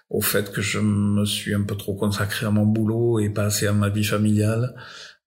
au 0.10 0.22
fait 0.22 0.52
que 0.52 0.62
je 0.62 0.80
me 0.80 1.26
suis 1.26 1.54
un 1.54 1.64
peu 1.64 1.76
trop 1.76 1.96
consacré 1.96 2.46
à 2.46 2.52
mon 2.52 2.66
boulot 2.66 3.20
et 3.20 3.30
pas 3.30 3.46
assez 3.46 3.68
à 3.68 3.74
ma 3.74 3.90
vie 3.90 4.04
familiale, 4.04 4.76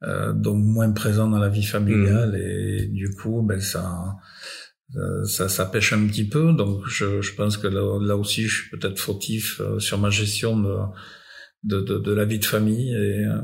euh, 0.04 0.32
donc 0.32 0.64
moins 0.64 0.90
présent 0.92 1.28
dans 1.28 1.38
la 1.38 1.48
vie 1.48 1.64
familiale. 1.64 2.32
Mmh. 2.32 2.36
et 2.36 2.86
du 2.86 3.10
coup 3.10 3.42
ben 3.42 3.60
ça 3.60 4.16
euh, 4.96 5.24
ça, 5.24 5.50
ça 5.50 5.66
pêche 5.66 5.92
un 5.92 6.06
petit 6.06 6.26
peu, 6.26 6.52
donc 6.54 6.86
je, 6.86 7.20
je 7.20 7.34
pense 7.34 7.58
que 7.58 7.66
là, 7.66 7.98
là 8.00 8.16
aussi 8.16 8.44
je 8.44 8.62
suis 8.62 8.70
peut-être 8.70 8.98
fautif 8.98 9.60
euh, 9.60 9.78
sur 9.78 9.98
ma 9.98 10.08
gestion 10.08 10.58
de, 10.58 10.76
de, 11.64 11.80
de, 11.80 11.98
de, 11.98 12.12
la 12.12 12.24
vie 12.24 12.38
de 12.38 12.46
famille 12.46 12.94
et, 12.94 13.26
euh, 13.26 13.38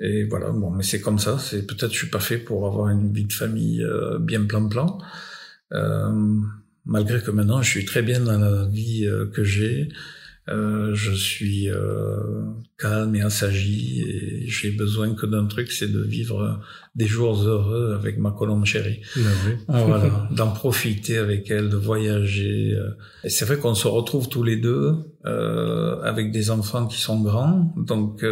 et 0.00 0.24
voilà. 0.24 0.50
Bon, 0.50 0.70
mais 0.70 0.82
c'est 0.82 1.00
comme 1.00 1.18
ça. 1.18 1.38
C'est 1.38 1.66
peut-être 1.66 1.92
je 1.92 1.98
suis 1.98 2.10
pas 2.10 2.20
fait 2.20 2.38
pour 2.38 2.66
avoir 2.66 2.88
une 2.88 3.12
vie 3.12 3.24
de 3.24 3.32
famille 3.32 3.84
bien 4.20 4.44
plan 4.44 4.68
plan. 4.68 4.98
malgré 6.84 7.22
que 7.22 7.30
maintenant 7.30 7.62
je 7.62 7.70
suis 7.70 7.84
très 7.84 8.02
bien 8.02 8.20
dans 8.20 8.38
la 8.38 8.66
vie 8.66 9.08
que 9.32 9.44
j'ai. 9.44 9.88
Euh, 10.50 10.94
je 10.94 11.12
suis 11.12 11.70
euh, 11.70 12.16
calme 12.76 13.14
et 13.14 13.20
assagi 13.20 14.02
et 14.02 14.48
j'ai 14.48 14.70
besoin 14.70 15.14
que 15.14 15.26
d'un 15.26 15.46
truc, 15.46 15.70
c'est 15.70 15.90
de 15.90 16.02
vivre 16.02 16.60
des 16.96 17.06
jours 17.06 17.40
heureux 17.40 17.94
avec 17.94 18.18
ma 18.18 18.32
colombe 18.32 18.64
chérie. 18.64 19.00
Ben 19.14 19.22
oui. 19.46 19.52
Ah, 19.68 19.84
voilà, 19.84 20.28
d'en 20.36 20.50
profiter 20.50 21.18
avec 21.18 21.50
elle, 21.50 21.68
de 21.68 21.76
voyager. 21.76 22.74
Euh. 22.74 22.90
Et 23.22 23.28
c'est 23.28 23.44
vrai 23.44 23.58
qu'on 23.58 23.74
se 23.74 23.86
retrouve 23.86 24.28
tous 24.28 24.42
les 24.42 24.56
deux 24.56 24.96
euh, 25.24 26.00
avec 26.02 26.32
des 26.32 26.50
enfants 26.50 26.86
qui 26.86 26.98
sont 26.98 27.20
grands, 27.20 27.72
donc 27.76 28.24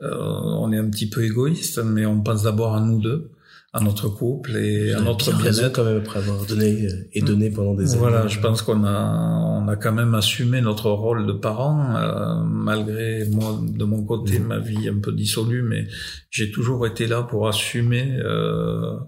on 0.00 0.72
est 0.72 0.78
un 0.78 0.90
petit 0.90 1.08
peu 1.08 1.24
égoïste, 1.24 1.78
mais 1.84 2.06
on 2.06 2.20
pense 2.22 2.42
d'abord 2.42 2.74
à 2.74 2.80
nous 2.80 3.00
deux 3.00 3.30
à 3.74 3.80
notre 3.80 4.08
couple 4.08 4.56
et 4.56 4.92
à 4.92 5.00
notre 5.00 5.34
bien-être 5.34 5.72
quand 5.72 5.84
même 5.84 5.96
après 5.96 6.18
avoir 6.18 6.44
donné 6.44 6.86
euh, 6.86 7.08
et 7.14 7.22
donné 7.22 7.50
pendant 7.50 7.72
des 7.74 7.92
années. 7.92 7.98
Voilà, 7.98 8.26
je 8.26 8.38
pense 8.38 8.60
qu'on 8.60 8.84
a 8.84 9.60
on 9.62 9.66
a 9.66 9.76
quand 9.76 9.92
même 9.92 10.14
assumé 10.14 10.60
notre 10.60 10.90
rôle 10.90 11.26
de 11.26 11.32
parent 11.32 11.96
euh, 11.96 12.42
malgré 12.44 13.24
moi 13.30 13.58
de 13.62 13.84
mon 13.84 14.04
côté 14.04 14.38
ma 14.40 14.58
vie 14.58 14.90
un 14.90 14.98
peu 14.98 15.12
dissolue 15.12 15.62
mais 15.62 15.86
j'ai 16.28 16.50
toujours 16.50 16.86
été 16.86 17.06
là 17.06 17.22
pour 17.22 17.48
assumer 17.48 18.18
euh, 18.22 18.98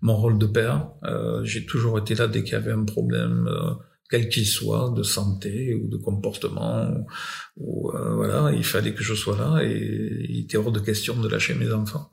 mon 0.00 0.16
rôle 0.16 0.38
de 0.38 0.46
père. 0.46 0.88
Euh, 1.04 1.44
j'ai 1.44 1.66
toujours 1.66 1.98
été 1.98 2.14
là 2.14 2.26
dès 2.26 2.42
qu'il 2.42 2.54
y 2.54 2.56
avait 2.56 2.72
un 2.72 2.84
problème 2.84 3.46
euh, 3.46 3.72
quel 4.10 4.28
qu'il 4.28 4.46
soit, 4.46 4.92
de 4.96 5.02
santé 5.02 5.74
ou 5.74 5.88
de 5.88 5.96
comportement, 5.96 6.88
ou, 7.56 7.90
voilà, 7.90 8.52
il 8.52 8.64
fallait 8.64 8.94
que 8.94 9.02
je 9.02 9.14
sois 9.14 9.36
là 9.36 9.64
et 9.64 10.26
il 10.28 10.40
était 10.40 10.56
hors 10.56 10.72
de 10.72 10.80
question 10.80 11.20
de 11.20 11.28
lâcher 11.28 11.54
mes 11.54 11.72
enfants. 11.72 12.10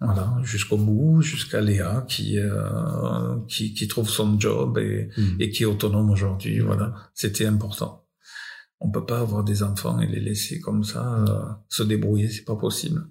Voilà, 0.00 0.36
jusqu'au 0.44 0.76
bout, 0.76 1.22
jusqu'à 1.22 1.60
Léa 1.60 2.06
qui, 2.08 2.38
euh, 2.38 3.36
qui, 3.48 3.74
qui 3.74 3.88
trouve 3.88 4.08
son 4.08 4.38
job 4.38 4.78
et, 4.78 5.08
hmm. 5.16 5.40
et 5.40 5.50
qui 5.50 5.64
est 5.64 5.66
autonome 5.66 6.10
aujourd'hui. 6.10 6.60
Voilà, 6.60 6.94
c'était 7.14 7.46
important. 7.46 8.06
On 8.80 8.90
peut 8.92 9.04
pas 9.04 9.18
avoir 9.18 9.42
des 9.42 9.64
enfants 9.64 10.00
et 10.00 10.06
les 10.06 10.20
laisser 10.20 10.60
comme 10.60 10.84
ça 10.84 11.24
euh, 11.24 11.52
se 11.68 11.82
débrouiller, 11.82 12.28
c'est 12.28 12.44
pas 12.44 12.54
possible. 12.54 13.08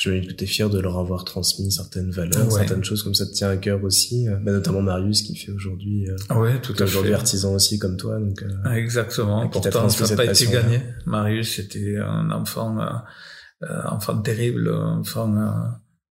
Je 0.00 0.10
que 0.10 0.32
tu 0.32 0.44
es 0.44 0.46
fier 0.46 0.70
de 0.70 0.78
leur 0.78 0.98
avoir 0.98 1.24
transmis 1.24 1.72
certaines 1.72 2.10
valeurs, 2.10 2.52
certaines 2.52 2.84
choses 2.84 3.02
comme 3.02 3.14
ça 3.14 3.26
te 3.26 3.32
tient 3.32 3.50
à 3.50 3.56
cœur 3.56 3.82
aussi, 3.82 4.28
euh, 4.28 4.36
bah, 4.36 4.52
notamment 4.52 4.82
Marius 4.82 5.22
qui 5.22 5.34
fait 5.34 5.50
aujourd'hui 5.50 6.08
euh, 6.08 6.34
ouais, 6.36 6.60
tout 6.60 6.80
aujourd'hui 6.80 7.14
artisan 7.14 7.54
aussi 7.54 7.78
comme 7.78 7.96
toi 7.96 8.18
donc 8.18 8.42
euh, 8.42 8.72
exactement. 8.72 9.48
pourtant 9.48 9.88
ça 9.88 10.06
n'a 10.06 10.16
pas 10.16 10.26
été 10.26 10.46
gagné. 10.46 10.80
Marius 11.06 11.56
c'était 11.56 11.96
un 11.96 12.30
enfant 12.30 12.78
euh, 12.80 13.82
enfant 13.86 14.18
terrible 14.18 14.72
enfant 14.72 15.34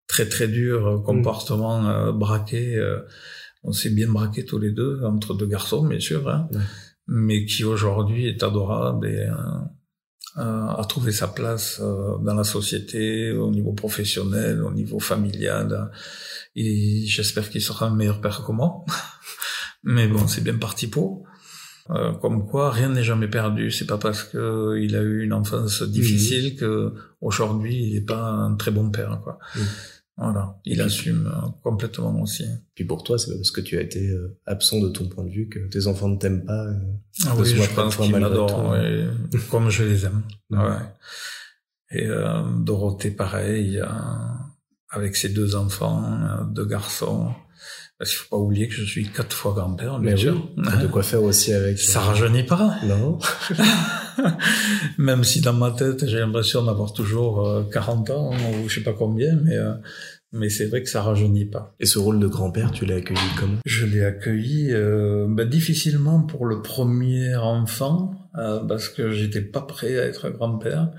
très 0.07 0.29
très 0.29 0.49
dur, 0.49 0.87
euh, 0.87 0.99
comportement 0.99 1.83
mm. 1.83 1.87
euh, 1.87 2.13
braqué. 2.13 2.77
Euh, 2.77 3.01
on 3.63 3.73
s'est 3.73 3.91
bien 3.91 4.09
braqué 4.09 4.45
tous 4.45 4.59
les 4.59 4.71
deux, 4.71 5.03
entre 5.05 5.35
deux 5.35 5.47
garçons 5.47 5.87
bien 5.87 6.01
sûr, 6.01 6.29
hein, 6.29 6.49
mais 7.09 7.47
qui 7.47 7.65
aujourd'hui 7.65 8.29
est 8.29 8.43
adorable 8.43 9.09
et 9.09 9.27
a 10.37 10.85
trouvé 10.89 11.13
sa 11.13 11.29
place 11.29 11.81
dans 11.81 12.35
la 12.35 12.45
société, 12.45 13.33
au 13.33 13.51
niveau 13.51 13.73
professionnel, 13.73 14.63
au 14.63 14.73
niveau 14.73 14.99
familial. 14.99 15.91
Et 16.57 17.05
j'espère 17.07 17.51
qu'il 17.51 17.61
sera 17.61 17.87
un 17.87 17.95
meilleur 17.95 18.21
père 18.21 18.45
que 18.45 18.53
moi. 18.53 18.85
mais 19.85 20.09
bon, 20.09 20.27
c'est 20.27 20.43
bien 20.43 20.57
parti 20.57 20.87
pour. 20.87 21.25
Euh, 21.91 22.13
comme 22.15 22.47
quoi, 22.47 22.71
rien 22.71 22.89
n'est 22.89 23.05
jamais 23.05 23.29
perdu. 23.29 23.71
C'est 23.71 23.87
pas 23.87 23.99
parce 23.99 24.23
que 24.23 24.79
il 24.81 24.97
a 24.97 25.03
eu 25.03 25.23
une 25.23 25.35
enfance 25.35 25.83
difficile 25.83 26.57
que 26.57 26.95
aujourd'hui 27.21 27.89
il 27.89 27.97
est 27.97 28.07
pas 28.07 28.23
un 28.23 28.55
très 28.55 28.71
bon 28.71 28.91
père. 28.91 29.21
Quoi. 29.23 29.39
Voilà, 30.17 30.61
il 30.65 30.81
assume 30.81 31.27
euh, 31.27 31.49
complètement 31.65 32.21
aussi. 32.23 32.45
Puis 32.77 32.85
pour 32.85 33.03
toi, 33.03 33.19
c'est 33.19 33.35
parce 33.35 33.51
que 33.51 33.61
tu 33.61 33.77
as 33.79 33.81
été 33.81 34.09
euh, 34.09 34.39
absent 34.47 34.81
de 34.81 34.89
ton 34.89 35.09
point 35.09 35.25
de 35.25 35.31
vue 35.31 35.49
que 35.49 35.59
tes 35.59 35.89
enfants 35.89 36.09
ne 36.09 36.17
t'aiment 36.17 36.45
pas. 36.45 36.67
Euh, 36.67 36.75
ah 37.27 37.35
oui, 37.37 37.47
je 37.47 37.75
pense 37.75 37.97
qu'ils 37.97 38.13
m'adorent, 38.13 38.77
comme 39.51 39.71
je 39.71 39.85
les 39.85 40.07
aime. 40.07 40.23
Ouais. 40.51 40.79
Et 41.91 42.07
euh, 42.07 42.43
Dorothée, 42.61 43.11
pareil, 43.11 43.83
avec 44.89 45.17
ses 45.17 45.31
deux 45.31 45.57
enfants, 45.57 46.47
deux 46.47 46.67
garçons. 46.67 47.33
Parce 47.99 48.11
qu'il 48.11 48.19
faut 48.19 48.37
pas 48.37 48.43
oublier 48.43 48.69
que 48.69 48.75
je 48.75 48.85
suis 48.85 49.07
quatre 49.09 49.35
fois 49.35 49.53
grand-père, 49.53 49.99
bien 49.99 50.17
sûr. 50.17 50.51
de 50.57 50.87
quoi 50.87 51.03
faire 51.03 51.23
aussi 51.23 51.53
avec. 51.53 51.79
Ça 51.79 52.01
rajeunit 52.01 52.43
pas. 52.43 52.77
Non. 52.85 53.19
Même 54.99 55.25
si 55.25 55.41
dans 55.41 55.53
ma 55.53 55.71
tête, 55.71 56.07
j'ai 56.07 56.19
l'impression 56.19 56.65
d'avoir 56.65 56.93
toujours 56.93 57.69
40 57.73 58.11
ans, 58.11 58.31
ou 58.33 58.69
je 58.69 58.75
sais 58.75 58.83
pas 58.83 58.93
combien, 58.93 59.37
mais 59.37 59.57
mais 60.35 60.49
c'est 60.51 60.67
vrai 60.67 60.83
que 60.83 60.91
ça 60.91 61.01
rajeunit 61.01 61.45
pas. 61.45 61.75
Et 61.79 61.87
ce 61.87 61.99
rôle 62.01 62.19
de 62.19 62.27
grand-père, 62.27 62.73
tu 62.73 62.85
l'as 62.85 62.97
accueilli 62.97 63.21
comment? 63.39 63.59
Je 63.65 63.87
l'ai 63.87 64.05
accueilli 64.05 64.73
euh, 64.73 65.27
bah, 65.29 65.45
difficilement 65.45 66.23
pour 66.23 66.45
le 66.45 66.61
premier 66.61 67.37
enfant, 67.37 68.13
euh, 68.37 68.59
parce 68.65 68.89
que 68.89 69.13
j'étais 69.13 69.41
pas 69.41 69.61
prêt 69.61 69.97
à 69.97 70.05
être 70.05 70.31
grand-père. 70.31 70.91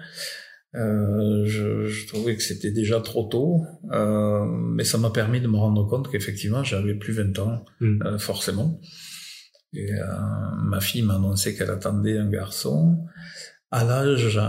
Euh, 0.76 1.46
je, 1.46 1.86
je, 1.86 2.08
trouvais 2.08 2.36
que 2.36 2.44
c'était 2.44 2.72
déjà 2.72 3.00
trop 3.00 3.24
tôt, 3.24 3.64
euh, 3.92 4.46
mais 4.46 4.84
ça 4.84 4.98
m'a 4.98 5.10
permis 5.10 5.40
de 5.40 5.48
me 5.48 5.58
rendre 5.58 5.88
compte 5.88 6.12
qu'effectivement, 6.12 6.64
j'avais 6.64 6.96
plus 6.96 7.14
20 7.14 7.40
ans, 7.40 7.66
mm. 7.80 8.02
euh, 8.04 8.18
forcément. 8.18 8.80
Et 9.74 9.94
euh, 9.94 10.06
ma 10.64 10.80
fille 10.80 11.02
m'a 11.02 11.16
annoncé 11.16 11.56
qu'elle 11.56 11.70
attendait 11.70 12.18
un 12.18 12.30
garçon. 12.30 13.06
à 13.72 13.84
l'âge 13.84 14.40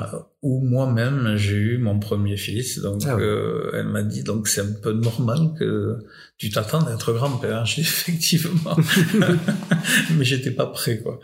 où 0.43 0.61
moi-même 0.65 1.37
j'ai 1.37 1.57
eu 1.57 1.79
mon 1.79 1.99
premier 1.99 2.37
fils. 2.37 2.79
Donc 2.79 3.03
ah 3.07 3.17
euh, 3.17 3.71
elle 3.75 3.89
m'a 3.89 4.05
dit 4.05 4.23
donc 4.23 4.47
c'est 4.47 4.61
un 4.61 4.73
peu 4.81 4.93
normal 4.93 5.55
que 5.59 5.99
tu 6.39 6.51
t'attends 6.51 6.87
à 6.87 6.93
être 6.93 7.13
grand-père. 7.13 7.67
J'ai 7.67 7.83
effectivement, 7.83 8.77
mais 10.17 10.25
j'étais 10.25 10.51
pas 10.51 10.67
prêt 10.67 10.99
quoi. 10.99 11.21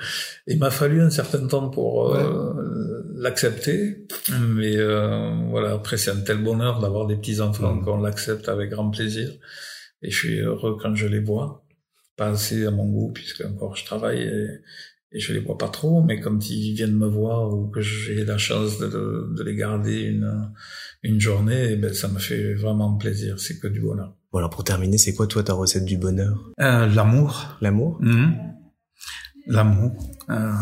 Il 0.47 0.59
m'a 0.59 0.71
fallu 0.71 1.01
un 1.01 1.11
certain 1.11 1.47
temps 1.47 1.69
pour 1.69 2.15
euh, 2.15 3.03
l'accepter, 3.15 4.07
mais 4.41 4.77
euh, 4.77 5.35
voilà 5.51 5.73
après 5.73 5.97
c'est 5.97 6.11
un 6.11 6.21
tel 6.21 6.39
bonheur 6.39 6.81
d'avoir 6.81 7.07
des 7.07 7.17
petits 7.17 7.41
enfants 7.41 7.75
mmh. 7.75 7.85
qu'on 7.85 8.01
l'accepte 8.01 8.49
avec 8.49 8.71
grand 8.71 8.91
plaisir 8.91 9.31
et 10.03 10.11
je 10.11 10.19
suis 10.19 10.39
heureux 10.41 10.77
quand 10.81 10.95
je 10.95 11.07
les 11.07 11.21
vois. 11.21 11.65
Pas 12.17 12.29
assez 12.29 12.67
à 12.67 12.71
mon 12.71 12.87
goût 12.87 13.11
puisque 13.13 13.45
encore 13.45 13.77
je 13.77 13.85
travaille 13.85 14.23
et 14.23 14.47
et 15.15 15.21
je 15.21 15.33
les 15.33 15.41
vois 15.41 15.59
pas 15.59 15.69
trop, 15.69 16.03
mais 16.03 16.21
quand 16.21 16.49
ils 16.49 16.75
viennent 16.75 16.97
me 16.97 17.07
voir 17.07 17.53
ou 17.53 17.69
que 17.69 17.81
j'ai 17.81 18.25
la 18.25 18.39
chance 18.39 18.79
de, 18.79 18.89
de, 19.37 19.43
les 19.43 19.55
garder 19.55 20.03
une, 20.03 20.51
une 21.03 21.21
journée, 21.21 21.73
eh 21.73 21.77
ben 21.77 21.93
ça 21.93 22.09
me 22.09 22.19
fait 22.19 22.55
vraiment 22.55 22.97
plaisir. 22.97 23.39
C'est 23.39 23.59
que 23.59 23.69
du 23.69 23.81
bonheur. 23.81 24.15
Voilà, 24.33 24.49
pour 24.49 24.65
terminer, 24.65 24.97
c'est 24.97 25.13
quoi 25.15 25.27
toi 25.27 25.43
ta 25.43 25.53
recette 25.53 25.85
du 25.85 25.99
bonheur? 25.99 26.51
Euh, 26.61 26.87
L'amour. 26.87 27.59
L'amour? 27.61 27.99
Mhm. 28.01 28.35
L'amour. 29.47 29.93
Euh, 30.31 30.53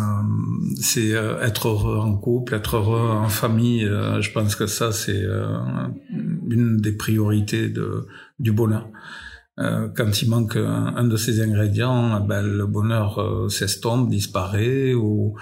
c'est 0.81 1.15
euh, 1.15 1.41
être 1.43 1.69
heureux 1.69 1.99
en 1.99 2.17
couple, 2.17 2.55
être 2.55 2.77
heureux 2.77 3.11
en 3.11 3.29
famille. 3.29 3.85
Euh, 3.85 4.21
je 4.21 4.33
pense 4.33 4.57
que 4.57 4.67
ça 4.67 4.91
c'est 4.93 5.23
euh, 5.23 5.59
une 6.49 6.79
des 6.79 6.93
priorités 6.93 7.69
de, 7.69 8.07
du 8.39 8.53
bonheur. 8.53 8.89
Euh, 9.59 9.89
quand 9.95 10.23
il 10.23 10.31
manque 10.31 10.57
un, 10.57 11.05
de 11.05 11.17
ces 11.17 11.43
ingrédients, 11.43 12.19
eh 12.23 12.27
ben, 12.27 12.41
le 12.41 12.67
bonheur 12.67 13.19
euh, 13.19 13.49
s'estompe, 13.51 14.09
disparaît 14.09 14.95
ou, 14.95 15.35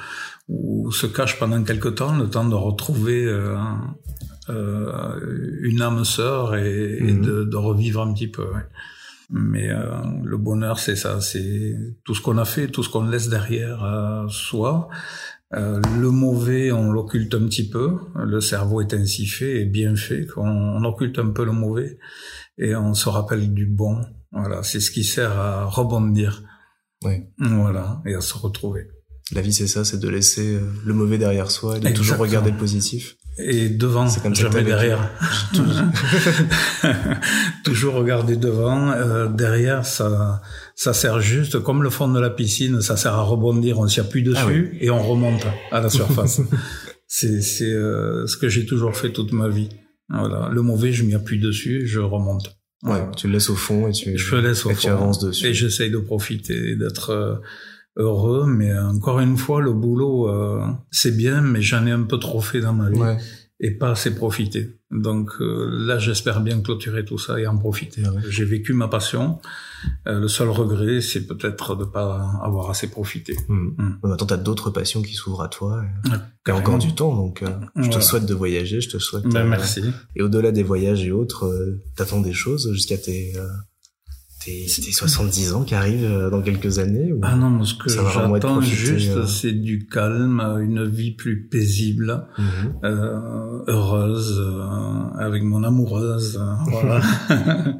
ou, 0.48 0.90
se 0.90 1.06
cache 1.06 1.38
pendant 1.38 1.62
quelque 1.62 1.88
temps, 1.88 2.16
le 2.16 2.28
temps 2.28 2.48
de 2.48 2.56
retrouver 2.56 3.24
euh, 3.26 5.20
une 5.60 5.82
âme 5.82 6.04
sœur 6.04 6.56
et, 6.56 6.98
mhm. 7.00 7.20
de, 7.20 7.44
de, 7.44 7.56
revivre 7.56 8.02
un 8.02 8.12
petit 8.12 8.28
peu. 8.28 8.46
Mais 9.30 9.68
le 9.68 10.36
bonheur, 10.38 10.78
c'est 10.78 10.96
ça, 10.96 11.20
c'est 11.20 11.74
tout 12.04 12.14
ce 12.14 12.22
qu'on 12.22 12.38
a 12.38 12.46
fait, 12.46 12.68
tout 12.68 12.82
ce 12.82 12.88
qu'on 12.88 13.04
laisse 13.04 13.28
derrière 13.28 14.26
soi. 14.30 14.88
le 15.52 16.10
mauvais, 16.10 16.72
on 16.72 16.90
l'occulte 16.90 17.34
un 17.34 17.46
petit 17.46 17.68
peu. 17.68 17.98
Le 18.14 18.40
cerveau 18.40 18.80
est 18.80 18.94
ainsi 18.94 19.26
fait 19.26 19.60
et 19.60 19.64
bien 19.66 19.96
fait 19.96 20.24
qu'on 20.26 20.82
occulte 20.84 21.18
un 21.18 21.30
peu 21.30 21.44
le 21.44 21.52
mauvais 21.52 21.98
et 22.58 22.74
on 22.74 22.94
se 22.94 23.08
rappelle 23.08 23.52
du 23.54 23.66
bon. 23.66 24.00
Voilà, 24.32 24.62
c'est 24.62 24.80
ce 24.80 24.90
qui 24.90 25.04
sert 25.04 25.38
à 25.38 25.64
rebondir. 25.64 26.42
Oui. 27.04 27.24
Voilà, 27.38 28.02
et 28.06 28.14
à 28.14 28.20
se 28.20 28.36
retrouver. 28.36 28.88
La 29.32 29.42
vie, 29.42 29.52
c'est 29.52 29.66
ça, 29.66 29.84
c'est 29.84 29.98
de 29.98 30.08
laisser 30.08 30.54
euh, 30.54 30.60
le 30.86 30.94
mauvais 30.94 31.18
derrière 31.18 31.50
soi 31.50 31.76
et 31.76 31.80
de 31.80 31.90
toujours 31.90 32.16
regarder 32.16 32.50
le 32.50 32.56
positif. 32.56 33.17
Et 33.38 33.68
devant, 33.68 34.08
comme 34.22 34.34
jamais 34.34 34.62
derrière. 34.62 35.10
toujours 37.64 37.94
regarder 37.94 38.36
devant. 38.36 38.90
Euh, 38.90 39.28
derrière, 39.28 39.86
ça, 39.86 40.42
ça 40.74 40.92
sert 40.92 41.20
juste 41.20 41.60
comme 41.60 41.82
le 41.82 41.90
fond 41.90 42.08
de 42.08 42.18
la 42.18 42.30
piscine. 42.30 42.80
Ça 42.80 42.96
sert 42.96 43.14
à 43.14 43.22
rebondir. 43.22 43.78
On 43.78 43.86
s'y 43.86 44.00
appuie 44.00 44.24
ah 44.26 44.30
dessus 44.30 44.76
et 44.80 44.90
on 44.90 45.02
remonte 45.02 45.46
à 45.70 45.80
la 45.80 45.88
surface. 45.88 46.40
c'est 47.06 47.40
c'est 47.40 47.72
euh, 47.72 48.26
ce 48.26 48.36
que 48.36 48.48
j'ai 48.48 48.66
toujours 48.66 48.96
fait 48.96 49.12
toute 49.12 49.32
ma 49.32 49.48
vie. 49.48 49.68
Voilà, 50.08 50.48
le 50.50 50.62
mauvais, 50.62 50.92
je 50.92 51.04
m'y 51.04 51.14
appuie 51.14 51.38
dessus, 51.38 51.86
je 51.86 52.00
remonte. 52.00 52.58
Ouais, 52.82 53.04
tu 53.16 53.26
le 53.26 53.34
laisses 53.34 53.50
au 53.50 53.56
fond 53.56 53.88
et 53.88 53.92
tu, 53.92 54.16
je 54.16 54.36
laisse 54.36 54.64
au 54.64 54.70
et 54.70 54.74
fond, 54.74 54.80
tu 54.80 54.88
avances 54.88 55.18
dessus. 55.18 55.46
Et 55.46 55.54
j'essaye 55.54 55.90
de 55.90 55.98
profiter, 55.98 56.76
d'être 56.76 57.10
euh, 57.10 57.34
heureux, 57.96 58.46
mais 58.46 58.76
encore 58.78 59.20
une 59.20 59.36
fois, 59.36 59.60
le 59.60 59.72
boulot, 59.72 60.28
euh, 60.28 60.66
c'est 60.90 61.16
bien, 61.16 61.40
mais 61.40 61.62
j'en 61.62 61.86
ai 61.86 61.90
un 61.90 62.02
peu 62.02 62.18
trop 62.18 62.40
fait 62.40 62.60
dans 62.60 62.72
ma 62.72 62.90
vie. 62.90 62.98
Ouais 62.98 63.16
et 63.60 63.72
pas 63.72 63.90
assez 63.90 64.14
profiter. 64.14 64.76
Donc 64.90 65.30
euh, 65.40 65.68
là, 65.86 65.98
j'espère 65.98 66.40
bien 66.40 66.60
clôturer 66.60 67.04
tout 67.04 67.18
ça 67.18 67.38
et 67.40 67.46
en 67.46 67.58
profiter. 67.58 68.02
J'ai 68.28 68.44
vécu 68.44 68.72
ma 68.72 68.88
passion. 68.88 69.40
Euh, 70.06 70.20
le 70.20 70.28
seul 70.28 70.48
regret, 70.48 71.00
c'est 71.00 71.26
peut-être 71.26 71.74
de 71.74 71.84
pas 71.84 72.38
avoir 72.42 72.70
assez 72.70 72.88
profité. 72.88 73.36
Mmh. 73.48 73.54
Mmh. 73.54 73.98
Maintenant, 74.04 74.26
t'as 74.26 74.36
d'autres 74.36 74.70
passions 74.70 75.02
qui 75.02 75.14
s'ouvrent 75.14 75.42
à 75.42 75.48
toi. 75.48 75.82
Et 76.46 76.52
encore 76.52 76.78
du 76.78 76.94
temps, 76.94 77.14
donc 77.14 77.42
euh, 77.42 77.48
je 77.76 77.90
te 77.90 78.00
souhaite 78.00 78.26
de 78.26 78.34
voyager. 78.34 78.80
Je 78.80 78.88
te 78.88 78.98
souhaite. 78.98 79.24
Ben, 79.24 79.44
merci. 79.44 79.82
Et 80.14 80.22
au-delà 80.22 80.52
des 80.52 80.62
voyages 80.62 81.04
et 81.04 81.10
autres, 81.10 81.78
t'attends 81.96 82.20
des 82.20 82.32
choses 82.32 82.72
jusqu'à 82.72 82.96
tes 82.96 83.34
c'était 84.40 84.92
70 84.92 85.52
ans 85.54 85.64
qui 85.64 85.74
arrivent 85.74 86.04
euh, 86.04 86.30
dans 86.30 86.42
quelques 86.42 86.78
années 86.78 87.12
Ah 87.22 87.36
non, 87.36 87.62
ce 87.64 87.74
que 87.74 87.90
j'attends 87.90 88.60
juste, 88.60 89.10
euh, 89.10 89.26
c'est 89.26 89.52
du 89.52 89.86
calme, 89.86 90.40
une 90.62 90.86
vie 90.86 91.12
plus 91.12 91.48
paisible, 91.48 92.26
mhm. 92.38 92.74
euh, 92.84 93.64
heureuse, 93.66 94.38
euh, 94.38 95.18
avec 95.18 95.42
mon 95.42 95.64
amoureuse, 95.64 96.40
voilà. 96.66 97.00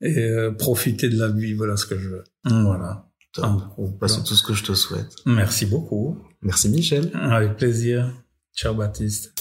et 0.00 0.48
profiter 0.58 1.08
de 1.08 1.18
la 1.18 1.28
vie, 1.28 1.52
voilà 1.52 1.76
ce 1.76 1.86
que 1.86 1.98
je 1.98 2.08
veux. 2.08 2.24
Voilà. 2.44 3.06
Bah, 3.38 4.08
c'est 4.08 4.24
tout 4.24 4.34
ce 4.34 4.42
que 4.42 4.54
je 4.54 4.64
te 4.64 4.74
souhaite. 4.74 5.14
Merci 5.26 5.66
beaucoup. 5.66 6.18
Merci 6.42 6.68
Michel. 6.68 7.10
Avec 7.14 7.56
plaisir. 7.56 8.12
Ciao 8.56 8.74
Baptiste. 8.74 9.34